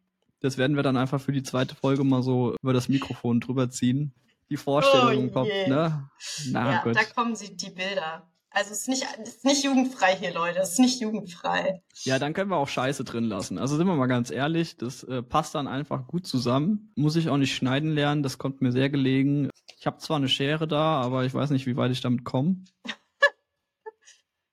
das 0.45 0.59
werden 0.59 0.77
wir 0.77 0.83
dann 0.83 0.97
einfach 0.99 1.21
für 1.21 1.33
die 1.33 1.43
zweite 1.43 1.75
Folge 1.75 2.05
mal 2.05 2.23
so 2.23 2.55
über 2.63 2.73
das 2.75 2.89
Mikrofon 2.91 3.41
drüber 3.41 3.71
ziehen. 3.71 4.13
Die 4.51 4.59
Vorstellung 4.59 5.31
Oh 5.31 5.33
Kopf, 5.33 5.49
je. 5.49 5.69
ne? 5.69 6.11
Na 6.51 6.73
ja, 6.73 6.83
gut. 6.83 6.95
da 6.95 7.05
kommen 7.05 7.35
sie 7.35 7.57
die 7.57 7.71
Bilder. 7.71 8.31
Also 8.51 8.73
es 8.73 8.81
ist 8.83 8.89
nicht, 8.89 9.07
es 9.23 9.29
ist 9.37 9.45
nicht 9.45 9.65
jugendfrei 9.65 10.15
hier, 10.17 10.33
Leute. 10.35 10.59
Es 10.61 10.73
ist 10.73 10.79
nicht 10.81 11.01
jugendfrei. 11.01 11.83
Ja, 12.03 12.19
dann 12.19 12.35
können 12.35 12.51
wir 12.51 12.57
auch 12.59 12.69
Scheiße 12.69 13.03
drin 13.05 13.25
lassen. 13.25 13.57
Also 13.59 13.77
sind 13.77 13.87
wir 13.87 13.95
mal 13.97 14.07
ganz 14.07 14.31
ehrlich, 14.31 14.77
das 14.77 15.03
äh, 15.05 15.23
passt 15.23 15.55
dann 15.55 15.67
einfach 15.67 16.07
gut 16.07 16.27
zusammen. 16.27 16.93
Muss 16.95 17.17
ich 17.17 17.31
auch 17.31 17.39
nicht 17.39 17.57
schneiden 17.57 17.91
lernen, 17.93 18.23
das 18.23 18.37
kommt 18.39 18.61
mir 18.61 18.71
sehr 18.71 18.91
gelegen. 18.91 19.49
Ich 19.79 19.87
habe 19.87 19.97
zwar 19.99 20.19
eine 20.19 20.29
Schere 20.29 20.69
da, 20.69 21.01
aber 21.01 21.25
ich 21.25 21.33
weiß 21.33 21.51
nicht, 21.51 21.67
wie 21.67 21.77
weit 21.77 21.91
ich 21.91 22.01
damit 22.03 22.25
komme. 22.25 22.63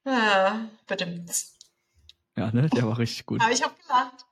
Ah, 0.04 0.66
bitte. 0.88 1.24
Ja, 2.36 2.52
ne? 2.52 2.68
Der 2.70 2.88
war 2.88 2.98
richtig 2.98 3.26
gut. 3.28 3.40
Aber 3.40 3.52
ich 3.52 3.62
habe 3.62 3.76
gelacht. 3.84 4.26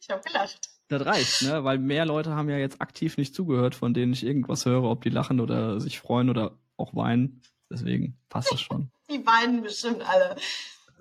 Ich 0.00 0.08
habe 0.08 0.22
gelacht. 0.22 0.69
Das 0.90 1.06
reicht, 1.06 1.42
ne? 1.42 1.62
Weil 1.62 1.78
mehr 1.78 2.04
Leute 2.04 2.34
haben 2.34 2.50
ja 2.50 2.58
jetzt 2.58 2.80
aktiv 2.80 3.16
nicht 3.16 3.32
zugehört, 3.32 3.76
von 3.76 3.94
denen 3.94 4.12
ich 4.12 4.26
irgendwas 4.26 4.66
höre, 4.66 4.82
ob 4.82 5.02
die 5.02 5.08
lachen 5.08 5.38
oder 5.38 5.80
sich 5.80 6.00
freuen 6.00 6.28
oder 6.28 6.58
auch 6.76 6.94
weinen. 6.96 7.42
Deswegen 7.70 8.18
passt 8.28 8.50
das 8.52 8.60
schon. 8.60 8.90
Die 9.10 9.24
weinen 9.24 9.62
bestimmt 9.62 10.02
alle. 10.02 10.36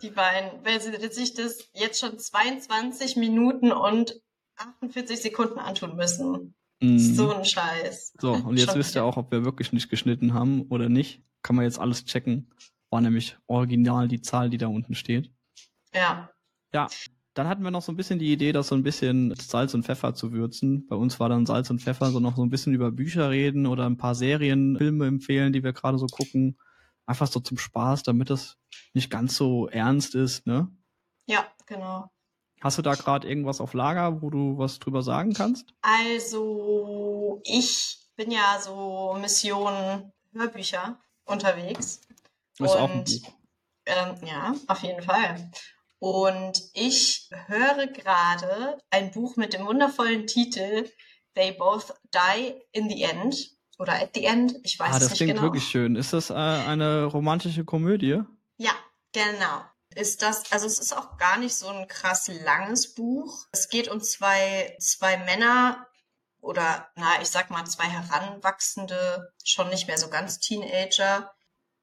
Die 0.01 0.15
weinen, 0.15 0.63
weil 0.63 0.79
sie 0.79 0.95
sich 1.11 1.33
das 1.33 1.69
jetzt 1.73 1.99
schon 1.99 2.17
22 2.17 3.17
Minuten 3.17 3.71
und 3.71 4.19
48 4.57 5.19
Sekunden 5.19 5.59
antun 5.59 5.95
müssen. 5.95 6.53
Mhm. 6.81 6.99
So 6.99 7.33
ein 7.33 7.45
Scheiß. 7.45 8.13
So, 8.19 8.33
und 8.33 8.57
jetzt 8.57 8.75
wisst 8.75 8.95
ihr 8.95 9.03
auch, 9.03 9.17
ob 9.17 9.31
wir 9.31 9.43
wirklich 9.43 9.73
nicht 9.73 9.89
geschnitten 9.89 10.33
haben 10.33 10.63
oder 10.69 10.89
nicht. 10.89 11.23
Kann 11.41 11.55
man 11.55 11.65
jetzt 11.65 11.79
alles 11.79 12.05
checken. 12.05 12.51
War 12.89 13.01
nämlich 13.01 13.37
original 13.47 14.07
die 14.07 14.21
Zahl, 14.21 14.49
die 14.49 14.57
da 14.57 14.67
unten 14.67 14.95
steht. 14.95 15.31
Ja. 15.93 16.31
Ja, 16.73 16.87
dann 17.39 17.47
hatten 17.47 17.63
wir 17.63 17.71
noch 17.71 17.81
so 17.81 17.93
ein 17.93 17.95
bisschen 17.95 18.19
die 18.19 18.33
Idee, 18.33 18.51
das 18.51 18.67
so 18.67 18.75
ein 18.75 18.83
bisschen 18.83 19.33
Salz 19.35 19.73
und 19.73 19.85
Pfeffer 19.85 20.13
zu 20.13 20.33
würzen. 20.33 20.85
Bei 20.87 20.95
uns 20.97 21.21
war 21.21 21.29
dann 21.29 21.45
Salz 21.45 21.69
und 21.69 21.81
Pfeffer 21.81 22.11
so 22.11 22.19
noch 22.19 22.35
so 22.35 22.43
ein 22.43 22.49
bisschen 22.49 22.73
über 22.73 22.91
Bücher 22.91 23.29
reden 23.29 23.65
oder 23.65 23.85
ein 23.85 23.95
paar 23.95 24.13
Serien, 24.13 24.75
Filme 24.77 25.07
empfehlen, 25.07 25.53
die 25.53 25.63
wir 25.63 25.71
gerade 25.71 25.97
so 25.97 26.07
gucken. 26.07 26.57
Einfach 27.05 27.27
so 27.27 27.39
zum 27.39 27.57
Spaß, 27.57 28.03
damit 28.03 28.29
das 28.29 28.57
nicht 28.93 29.09
ganz 29.09 29.37
so 29.37 29.69
ernst 29.69 30.15
ist, 30.15 30.45
ne? 30.47 30.69
Ja, 31.27 31.47
genau. 31.65 32.11
Hast 32.59 32.77
du 32.77 32.81
da 32.81 32.93
gerade 32.95 33.25
irgendwas 33.29 33.61
auf 33.61 33.73
Lager, 33.73 34.21
wo 34.21 34.29
du 34.29 34.57
was 34.57 34.79
drüber 34.79 35.01
sagen 35.01 35.31
kannst? 35.33 35.73
Also, 35.81 37.41
ich 37.45 37.99
bin 38.17 38.31
ja 38.31 38.59
so 38.61 39.17
Mission 39.21 40.11
Hörbücher 40.33 40.99
unterwegs. 41.23 42.01
Ist 42.59 42.75
auch 42.75 42.89
ein 42.89 42.99
Und- 42.99 43.21
Buch. 43.23 43.31
Ähm, 43.85 44.15
ja, 44.27 44.53
auf 44.67 44.83
jeden 44.83 45.01
Fall. 45.01 45.49
Und 45.99 46.61
ich 46.73 47.29
höre 47.47 47.87
gerade 47.87 48.77
ein 48.89 49.11
Buch 49.11 49.35
mit 49.35 49.53
dem 49.53 49.65
wundervollen 49.65 50.27
Titel 50.27 50.89
They 51.35 51.51
Both 51.51 51.93
Die 52.13 52.55
in 52.71 52.89
the 52.89 53.03
End 53.03 53.51
oder 53.77 53.93
At 53.93 54.11
the 54.15 54.23
End. 54.25 54.55
Ich 54.63 54.79
weiß 54.79 54.93
Ah, 54.93 54.97
es 54.97 54.99
das 55.03 55.09
nicht 55.11 55.17
klingt 55.19 55.31
genau. 55.33 55.43
wirklich 55.43 55.65
schön. 55.65 55.95
Ist 55.95 56.13
das 56.13 56.29
äh, 56.29 56.33
eine 56.33 57.05
romantische 57.05 57.65
Komödie? 57.65 58.21
Ja, 58.57 58.71
genau. 59.13 59.61
Ist 59.95 60.21
das, 60.21 60.51
also 60.51 60.67
es 60.67 60.79
ist 60.79 60.95
auch 60.95 61.17
gar 61.17 61.37
nicht 61.37 61.55
so 61.55 61.67
ein 61.67 61.87
krass 61.87 62.29
langes 62.45 62.93
Buch. 62.93 63.47
Es 63.51 63.69
geht 63.69 63.89
um 63.89 63.99
zwei, 64.01 64.75
zwei 64.79 65.17
Männer 65.17 65.85
oder, 66.41 66.87
na, 66.95 67.21
ich 67.21 67.29
sag 67.29 67.49
mal, 67.49 67.65
zwei 67.65 67.85
Heranwachsende, 67.85 69.33
schon 69.43 69.69
nicht 69.69 69.87
mehr 69.87 69.97
so 69.97 70.09
ganz 70.09 70.39
Teenager, 70.39 71.31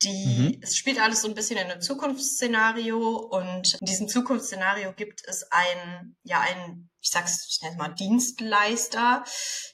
die, 0.02 0.26
Mhm. 0.26 0.60
es 0.62 0.76
spielt 0.76 1.00
alles 1.00 1.22
so 1.22 1.28
ein 1.28 1.34
bisschen 1.34 1.58
in 1.58 1.70
einem 1.70 1.80
Zukunftsszenario 1.80 3.16
und 3.16 3.74
in 3.80 3.86
diesem 3.86 4.08
Zukunftsszenario 4.08 4.92
gibt 4.92 5.22
es 5.26 5.50
einen, 5.50 6.16
ja, 6.22 6.40
einen, 6.40 6.90
ich 7.00 7.10
sag's, 7.10 7.46
ich 7.48 7.62
nenne 7.62 7.74
es 7.74 7.78
mal 7.78 7.94
Dienstleister, 7.94 9.24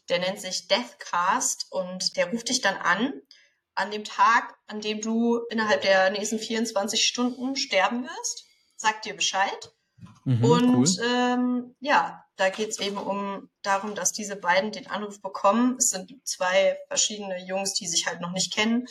der 0.09 0.19
nennt 0.21 0.41
sich 0.41 0.69
Deathcast 0.69 1.67
und 1.71 2.17
der 2.17 2.31
ruft 2.31 2.49
dich 2.49 2.61
dann 2.61 2.77
an 2.77 3.13
an 3.75 3.91
dem 3.91 4.05
Tag, 4.05 4.55
an 4.67 4.81
dem 4.83 5.01
du 5.01 5.39
innerhalb 5.49 5.81
der 5.81 6.11
nächsten 6.11 6.39
24 6.39 7.07
Stunden 7.07 7.57
sterben 7.57 8.05
wirst, 8.05 8.45
sagt 8.77 9.07
dir 9.07 9.15
Bescheid. 9.17 9.73
Mhm, 10.25 10.45
und 10.45 10.75
cool. 10.77 11.07
ähm, 11.07 11.77
ja, 11.81 12.23
da 12.37 12.51
geht's 12.51 12.79
eben 12.81 12.97
um 12.99 13.49
darum, 13.63 13.95
dass 13.95 14.13
diese 14.13 14.37
beiden 14.37 14.73
den 14.73 14.89
Anruf 14.89 15.23
bekommen. 15.23 15.77
Es 15.79 15.91
sind 15.91 16.13
zwei 16.25 16.77
verschiedene 16.89 17.43
Jungs, 17.47 17.73
die 17.75 17.87
sich 17.87 18.07
halt 18.07 18.21
noch 18.21 18.33
nicht 18.33 18.53
kennen, 18.53 18.87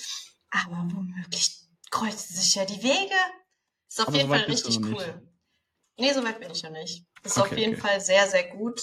aber 0.51 0.87
womöglich 0.93 1.57
kreuzen 1.89 2.35
sich 2.35 2.55
ja 2.55 2.65
die 2.65 2.81
Wege. 2.83 3.15
Ist 3.89 3.99
auf 4.01 4.07
Aber 4.09 4.17
jeden 4.17 4.29
so 4.29 4.35
Fall 4.35 4.45
richtig 4.45 4.77
cool. 4.79 5.27
Nee, 5.97 6.13
so 6.13 6.23
weit 6.23 6.39
bin 6.39 6.51
ich 6.51 6.63
noch 6.63 6.71
nicht. 6.71 7.05
Ist 7.23 7.37
Okay, 7.37 7.51
auf 7.51 7.57
jeden 7.57 7.73
okay. 7.73 7.81
Fall 7.81 8.01
sehr, 8.01 8.27
sehr 8.27 8.47
gut. 8.55 8.81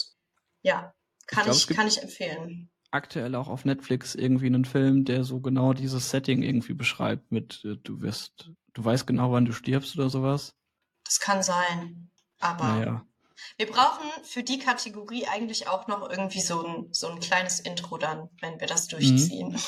Ja, 0.62 0.94
kann 1.26 1.44
glaub, 1.44 1.56
ich, 1.56 1.62
es 1.62 1.66
gibt- 1.68 1.78
kann 1.78 1.88
ich 1.88 2.02
empfehlen. 2.02 2.70
aktuell 2.90 3.34
auch 3.34 3.48
auf 3.48 3.64
Netflix 3.64 4.14
irgendwie 4.14 4.46
einen 4.46 4.64
Film, 4.64 5.04
der 5.04 5.24
so 5.24 5.40
genau 5.40 5.72
dieses 5.72 6.10
Setting 6.10 6.42
irgendwie 6.42 6.74
beschreibt 6.74 7.32
mit 7.32 7.62
äh, 7.64 7.76
du 7.76 8.00
wirst, 8.02 8.50
du 8.74 8.84
weißt 8.84 9.06
genau, 9.06 9.32
wann 9.32 9.44
du 9.46 9.52
stirbst 9.52 9.96
oder 9.96 10.10
sowas. 10.10 10.54
Das 11.04 11.20
kann 11.20 11.42
sein. 11.42 12.10
Aber 12.40 12.64
Naja. 12.64 13.06
wir 13.56 13.66
brauchen 13.66 14.04
für 14.24 14.42
die 14.42 14.58
Kategorie 14.58 15.26
eigentlich 15.26 15.66
auch 15.68 15.88
noch 15.88 16.08
irgendwie 16.08 16.40
so 16.40 16.64
ein, 16.66 16.88
so 16.92 17.08
ein 17.08 17.18
kleines 17.20 17.60
Intro 17.60 17.96
dann, 17.98 18.28
wenn 18.40 18.60
wir 18.60 18.66
das 18.66 18.86
Mhm. 18.86 18.90
durchziehen. 18.90 19.58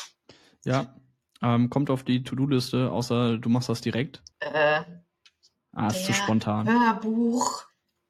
Ja. 0.65 0.95
Ähm, 1.43 1.71
kommt 1.71 1.91
auf 1.91 2.03
die 2.05 2.23
To-Do-Liste, 2.23 2.91
außer 2.91 3.39
du 3.39 3.49
machst 3.49 3.69
das 3.69 3.81
direkt. 3.81 4.23
Äh, 4.41 4.83
Ah, 5.73 5.87
ist 5.87 6.05
zu 6.05 6.13
spontan. 6.13 6.69
Hörbuch, 6.69 7.65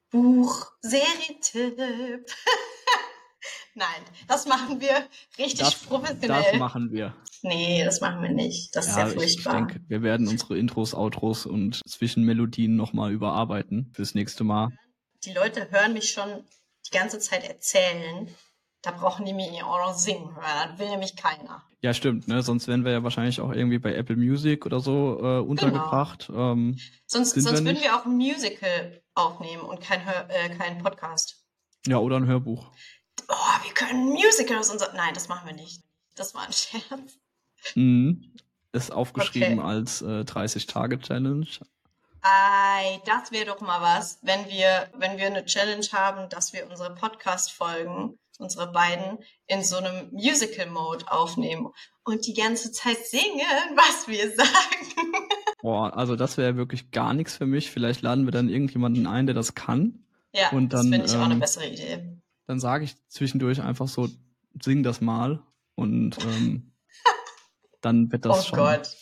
Buch, 0.09 0.71
Serietipp. 0.81 2.25
Nein, 3.75 3.87
das 4.27 4.47
machen 4.47 4.81
wir 4.81 5.07
richtig 5.37 5.59
Das- 5.59 5.75
professionell. 5.83 6.43
Das 6.51 6.59
machen 6.59 6.91
wir. 6.91 7.15
nee, 7.43 7.83
das 7.85 8.01
machen 8.01 8.21
wir 8.23 8.31
nicht. 8.31 8.75
Das 8.75 8.87
ist 8.87 8.97
ja, 8.97 9.07
ich, 9.07 9.13
ich 9.13 9.19
furchtbar. 9.43 9.53
denke, 9.55 9.79
wir 9.87 10.01
werden 10.01 10.27
unsere 10.27 10.57
Intros, 10.57 10.93
Outros 10.93 11.45
und 11.45 11.81
Zwischenmelodien 11.87 12.75
nochmal 12.75 13.11
überarbeiten 13.13 13.91
fürs 13.95 14.13
nächste 14.15 14.43
Mal. 14.43 14.69
die 15.23 15.33
Leute 15.33 15.69
hören 15.71 15.93
mich 15.93 16.09
schon 16.09 16.43
die 16.87 16.97
ganze 16.97 17.19
Zeit 17.19 17.43
erzählen. 17.47 18.27
Da 18.83 18.91
brauchen 18.91 19.25
die 19.25 19.33
mich 19.33 19.61
auch 19.63 19.87
noch 19.87 19.93
singen 19.93 20.35
hören. 20.35 20.69
Das 20.71 20.79
will 20.79 20.89
nämlich 20.89 21.15
keiner. 21.15 21.63
Ja, 21.81 21.93
stimmt, 21.93 22.27
ne? 22.27 22.41
Sonst 22.41 22.67
wären 22.67 22.83
wir 22.85 22.91
ja 22.91 23.03
wahrscheinlich 23.03 23.39
auch 23.41 23.51
irgendwie 23.51 23.79
bei 23.79 23.93
Apple 23.93 24.15
Music 24.15 24.65
oder 24.65 24.79
so 24.79 25.19
äh, 25.21 25.39
untergebracht. 25.39 26.29
Ähm, 26.33 26.77
Sonst, 27.07 27.31
Sind 27.31 27.43
wir 27.43 27.49
sonst 27.49 27.65
würden 27.65 27.81
wir 27.81 27.95
auch 27.95 28.05
ein 28.05 28.15
Musical 28.17 29.01
aufnehmen 29.13 29.63
und 29.63 29.81
kein, 29.81 30.05
Hör, 30.05 30.27
äh, 30.29 30.49
kein 30.55 30.77
Podcast. 30.79 31.43
ja, 31.85 31.97
oder 31.97 32.17
ein 32.17 32.25
Hörbuch. 32.27 32.71
Oh, 33.27 33.63
wir 33.63 33.73
können 33.73 34.07
ein 34.07 34.13
Musical 34.13 34.57
aus 34.57 34.69
unserer... 34.71 34.93
Nein, 34.93 35.13
das 35.13 35.27
machen 35.27 35.47
wir 35.47 35.55
nicht. 35.55 35.83
Das 36.15 36.33
war 36.33 36.43
ein 36.45 36.53
Scherz. 36.53 37.19
Mhm. 37.75 38.33
Ist 38.73 38.91
aufgeschrieben 38.91 39.59
Okay. 39.59 39.67
als 39.67 40.01
äh, 40.01 40.21
30-Tage-Challenge. 40.21 41.47
Ei, 42.23 43.01
das 43.05 43.31
wäre 43.31 43.45
doch 43.45 43.61
mal 43.61 43.81
was, 43.81 44.19
wenn 44.21 44.47
wir, 44.47 44.87
wenn 44.95 45.17
wir 45.17 45.25
eine 45.25 45.43
Challenge 45.43 45.85
haben, 45.91 46.29
dass 46.29 46.53
wir 46.53 46.69
unsere 46.69 46.93
Podcast-Folgen, 46.93 48.19
unsere 48.37 48.71
beiden, 48.71 49.17
in 49.47 49.63
so 49.63 49.77
einem 49.77 50.11
Musical-Mode 50.11 51.11
aufnehmen 51.11 51.71
und 52.03 52.27
die 52.27 52.35
ganze 52.35 52.71
Zeit 52.71 52.97
singen, 53.07 53.41
was 53.75 54.07
wir 54.07 54.29
sagen. 54.35 55.13
Boah, 55.63 55.97
also 55.97 56.15
das 56.15 56.37
wäre 56.37 56.55
wirklich 56.57 56.91
gar 56.91 57.15
nichts 57.15 57.37
für 57.37 57.47
mich. 57.47 57.71
Vielleicht 57.71 58.03
laden 58.03 58.25
wir 58.25 58.31
dann 58.31 58.49
irgendjemanden 58.49 59.07
ein, 59.07 59.25
der 59.25 59.35
das 59.35 59.55
kann. 59.55 60.05
Ja, 60.33 60.49
Und 60.51 60.73
das 60.73 60.81
dann, 60.81 60.91
finde 60.91 61.05
ich 61.07 61.15
auch 61.15 61.21
eine 61.21 61.35
ähm, 61.35 61.39
bessere 61.39 61.67
Idee. 61.67 62.17
Dann 62.45 62.59
sage 62.59 62.85
ich 62.85 62.95
zwischendurch 63.07 63.61
einfach 63.61 63.87
so, 63.87 64.09
sing 64.61 64.83
das 64.83 65.01
mal. 65.01 65.41
Und 65.73 66.17
ähm, 66.23 66.71
dann 67.81 68.11
wird 68.11 68.25
das 68.25 68.39
oh 68.39 68.49
schon. 68.49 68.59
Gott. 68.59 68.95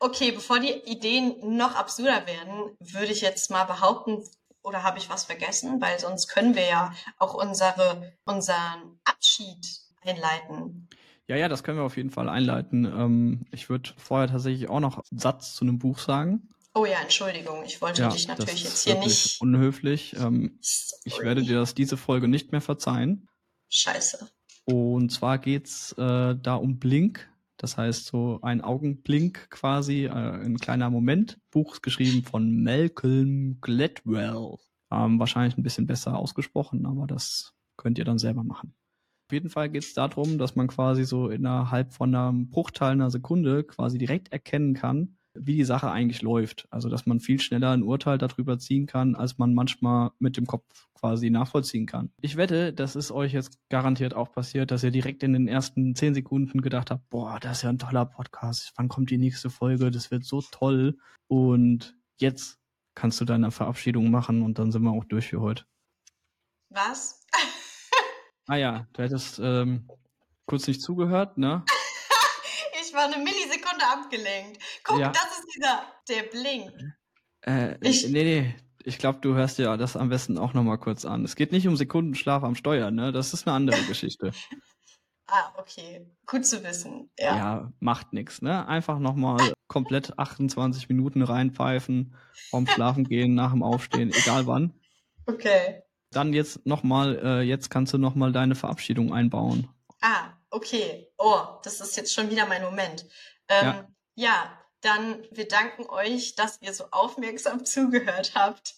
Okay, 0.00 0.32
bevor 0.32 0.60
die 0.60 0.72
Ideen 0.86 1.56
noch 1.56 1.74
absurder 1.74 2.26
werden, 2.26 2.76
würde 2.80 3.12
ich 3.12 3.20
jetzt 3.20 3.50
mal 3.50 3.64
behaupten, 3.64 4.22
oder 4.62 4.82
habe 4.82 4.98
ich 4.98 5.08
was 5.08 5.24
vergessen? 5.24 5.80
Weil 5.80 5.98
sonst 5.98 6.28
können 6.28 6.54
wir 6.54 6.66
ja 6.66 6.92
auch 7.18 7.34
unsere, 7.34 8.14
unseren 8.24 9.00
Abschied 9.04 9.66
einleiten. 10.02 10.88
Ja, 11.26 11.36
ja, 11.36 11.48
das 11.48 11.62
können 11.62 11.78
wir 11.78 11.84
auf 11.84 11.96
jeden 11.96 12.10
Fall 12.10 12.28
einleiten. 12.28 12.84
Ähm, 12.84 13.46
ich 13.50 13.68
würde 13.68 13.90
vorher 13.96 14.28
tatsächlich 14.28 14.68
auch 14.68 14.80
noch 14.80 15.02
einen 15.10 15.18
Satz 15.18 15.54
zu 15.54 15.64
einem 15.64 15.78
Buch 15.78 15.98
sagen. 15.98 16.48
Oh 16.74 16.86
ja, 16.86 17.00
Entschuldigung, 17.00 17.64
ich 17.64 17.80
wollte 17.82 18.02
ja, 18.02 18.08
dich 18.08 18.28
natürlich 18.28 18.64
jetzt 18.64 18.84
hier 18.84 18.98
nicht. 18.98 19.40
Unhöflich. 19.40 20.14
Ähm, 20.16 20.58
ich 21.04 21.18
werde 21.20 21.42
dir 21.42 21.58
das 21.58 21.74
diese 21.74 21.96
Folge 21.96 22.28
nicht 22.28 22.52
mehr 22.52 22.60
verzeihen. 22.60 23.28
Scheiße. 23.68 24.30
Und 24.64 25.10
zwar 25.10 25.38
geht's 25.38 25.92
äh, 25.92 26.36
da 26.36 26.54
um 26.54 26.78
Blink. 26.78 27.28
Das 27.58 27.76
heißt, 27.76 28.06
so 28.06 28.38
ein 28.42 28.62
Augenblink 28.62 29.50
quasi, 29.50 30.04
äh, 30.06 30.10
ein 30.10 30.58
kleiner 30.58 30.90
Moment. 30.90 31.38
Buch 31.50 31.82
geschrieben 31.82 32.22
von 32.22 32.62
Malcolm 32.62 33.58
Gladwell. 33.60 34.56
Ähm, 34.90 35.18
wahrscheinlich 35.18 35.58
ein 35.58 35.64
bisschen 35.64 35.86
besser 35.86 36.16
ausgesprochen, 36.16 36.86
aber 36.86 37.06
das 37.06 37.54
könnt 37.76 37.98
ihr 37.98 38.04
dann 38.04 38.18
selber 38.18 38.44
machen. 38.44 38.74
Auf 39.28 39.34
jeden 39.34 39.50
Fall 39.50 39.68
geht 39.68 39.82
es 39.82 39.92
darum, 39.92 40.38
dass 40.38 40.56
man 40.56 40.68
quasi 40.68 41.04
so 41.04 41.28
innerhalb 41.28 41.92
von 41.92 42.14
einem 42.14 42.48
Bruchteil 42.48 42.92
einer 42.92 43.10
Sekunde 43.10 43.64
quasi 43.64 43.98
direkt 43.98 44.32
erkennen 44.32 44.72
kann, 44.72 45.17
wie 45.40 45.56
die 45.56 45.64
Sache 45.64 45.90
eigentlich 45.90 46.22
läuft. 46.22 46.66
Also, 46.70 46.88
dass 46.88 47.06
man 47.06 47.20
viel 47.20 47.40
schneller 47.40 47.70
ein 47.70 47.82
Urteil 47.82 48.18
darüber 48.18 48.58
ziehen 48.58 48.86
kann, 48.86 49.14
als 49.14 49.38
man 49.38 49.54
manchmal 49.54 50.10
mit 50.18 50.36
dem 50.36 50.46
Kopf 50.46 50.88
quasi 50.94 51.30
nachvollziehen 51.30 51.86
kann. 51.86 52.10
Ich 52.20 52.36
wette, 52.36 52.72
das 52.72 52.96
ist 52.96 53.12
euch 53.12 53.32
jetzt 53.32 53.58
garantiert 53.68 54.14
auch 54.14 54.32
passiert, 54.32 54.70
dass 54.70 54.82
ihr 54.82 54.90
direkt 54.90 55.22
in 55.22 55.32
den 55.32 55.48
ersten 55.48 55.94
zehn 55.94 56.14
Sekunden 56.14 56.60
gedacht 56.60 56.90
habt, 56.90 57.08
boah, 57.08 57.38
das 57.40 57.58
ist 57.58 57.62
ja 57.62 57.70
ein 57.70 57.78
toller 57.78 58.06
Podcast. 58.06 58.72
Wann 58.76 58.88
kommt 58.88 59.10
die 59.10 59.18
nächste 59.18 59.50
Folge? 59.50 59.90
Das 59.90 60.10
wird 60.10 60.24
so 60.24 60.42
toll. 60.50 60.98
Und 61.28 61.96
jetzt 62.18 62.58
kannst 62.94 63.20
du 63.20 63.24
deine 63.24 63.50
Verabschiedung 63.50 64.10
machen 64.10 64.42
und 64.42 64.58
dann 64.58 64.72
sind 64.72 64.82
wir 64.82 64.90
auch 64.90 65.04
durch 65.04 65.28
für 65.28 65.40
heute. 65.40 65.64
Was? 66.70 67.24
ah 68.48 68.56
ja, 68.56 68.86
du 68.92 69.02
hättest 69.02 69.38
ähm, 69.42 69.88
kurz 70.46 70.66
nicht 70.66 70.82
zugehört, 70.82 71.38
ne? 71.38 71.64
ich 72.82 72.92
war 72.92 73.04
eine 73.04 73.22
Millisekunde 73.22 73.67
abgelenkt. 73.86 74.62
Guck, 74.84 75.00
ja. 75.00 75.10
das 75.10 75.38
ist 75.38 75.46
dieser, 75.54 75.82
der 76.08 76.22
blinkt. 76.24 76.84
Äh, 77.42 77.76
ich, 77.86 78.08
nee, 78.08 78.24
nee. 78.24 78.54
Ich 78.84 78.98
glaube, 78.98 79.18
du 79.20 79.34
hörst 79.34 79.58
ja 79.58 79.76
das 79.76 79.96
am 79.96 80.08
besten 80.08 80.38
auch 80.38 80.54
nochmal 80.54 80.78
kurz 80.78 81.04
an. 81.04 81.24
Es 81.24 81.36
geht 81.36 81.52
nicht 81.52 81.68
um 81.68 81.76
Sekundenschlaf 81.76 82.42
am 82.42 82.54
Steuer, 82.54 82.90
ne? 82.90 83.12
Das 83.12 83.34
ist 83.34 83.46
eine 83.46 83.54
andere 83.56 83.82
Geschichte. 83.82 84.32
ah, 85.26 85.52
okay. 85.58 86.06
Gut 86.26 86.46
zu 86.46 86.62
wissen. 86.64 87.10
Ja, 87.18 87.36
ja 87.36 87.72
macht 87.80 88.12
nichts, 88.12 88.40
ne? 88.40 88.66
Einfach 88.66 88.98
nochmal 88.98 89.52
komplett 89.66 90.18
28 90.18 90.88
Minuten 90.88 91.22
reinpfeifen, 91.22 92.16
vorm 92.50 92.66
Schlafen 92.66 93.04
gehen, 93.04 93.34
nach 93.34 93.52
dem 93.52 93.62
Aufstehen, 93.62 94.10
egal 94.12 94.46
wann. 94.46 94.72
Okay. 95.26 95.82
Dann 96.10 96.32
jetzt 96.32 96.64
nochmal, 96.64 97.18
äh, 97.22 97.42
jetzt 97.42 97.68
kannst 97.68 97.92
du 97.92 97.98
nochmal 97.98 98.32
deine 98.32 98.54
Verabschiedung 98.54 99.12
einbauen. 99.12 99.68
Ah, 100.00 100.32
okay. 100.50 101.08
Oh, 101.18 101.40
das 101.62 101.80
ist 101.80 101.96
jetzt 101.96 102.14
schon 102.14 102.30
wieder 102.30 102.46
mein 102.46 102.62
Moment. 102.62 103.06
Ähm, 103.48 103.66
ja. 103.66 103.88
ja, 104.14 104.58
dann 104.80 105.24
wir 105.30 105.48
danken 105.48 105.86
euch, 105.88 106.34
dass 106.34 106.60
ihr 106.62 106.72
so 106.72 106.84
aufmerksam 106.90 107.64
zugehört 107.64 108.32
habt. 108.34 108.74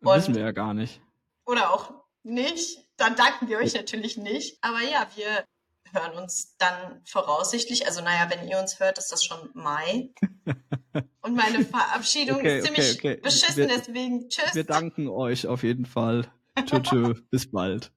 Und, 0.00 0.16
Wissen 0.16 0.34
wir 0.34 0.42
ja 0.42 0.52
gar 0.52 0.74
nicht. 0.74 1.00
Oder 1.44 1.72
auch 1.72 1.92
nicht. 2.22 2.78
Dann 2.96 3.16
danken 3.16 3.48
wir 3.48 3.58
euch 3.58 3.74
natürlich 3.74 4.16
nicht. 4.16 4.58
Aber 4.62 4.80
ja, 4.80 5.06
wir 5.14 5.44
hören 5.92 6.18
uns 6.18 6.56
dann 6.58 7.00
voraussichtlich, 7.04 7.86
also 7.86 8.02
naja, 8.02 8.28
wenn 8.30 8.46
ihr 8.48 8.58
uns 8.58 8.80
hört, 8.80 8.98
ist 8.98 9.10
das 9.12 9.24
schon 9.24 9.50
Mai. 9.54 10.10
Und 11.22 11.34
meine 11.34 11.64
Verabschiedung 11.64 12.38
okay, 12.38 12.58
ist 12.58 12.64
ziemlich 12.64 12.98
okay, 12.98 13.12
okay. 13.12 13.20
beschissen, 13.22 13.56
wir, 13.56 13.68
deswegen 13.68 14.28
tschüss. 14.28 14.54
Wir 14.54 14.64
danken 14.64 15.08
euch 15.08 15.46
auf 15.46 15.62
jeden 15.62 15.86
Fall. 15.86 16.30
Tschüss, 16.64 16.82
tschüss, 16.82 17.22
bis 17.30 17.50
bald. 17.50 17.92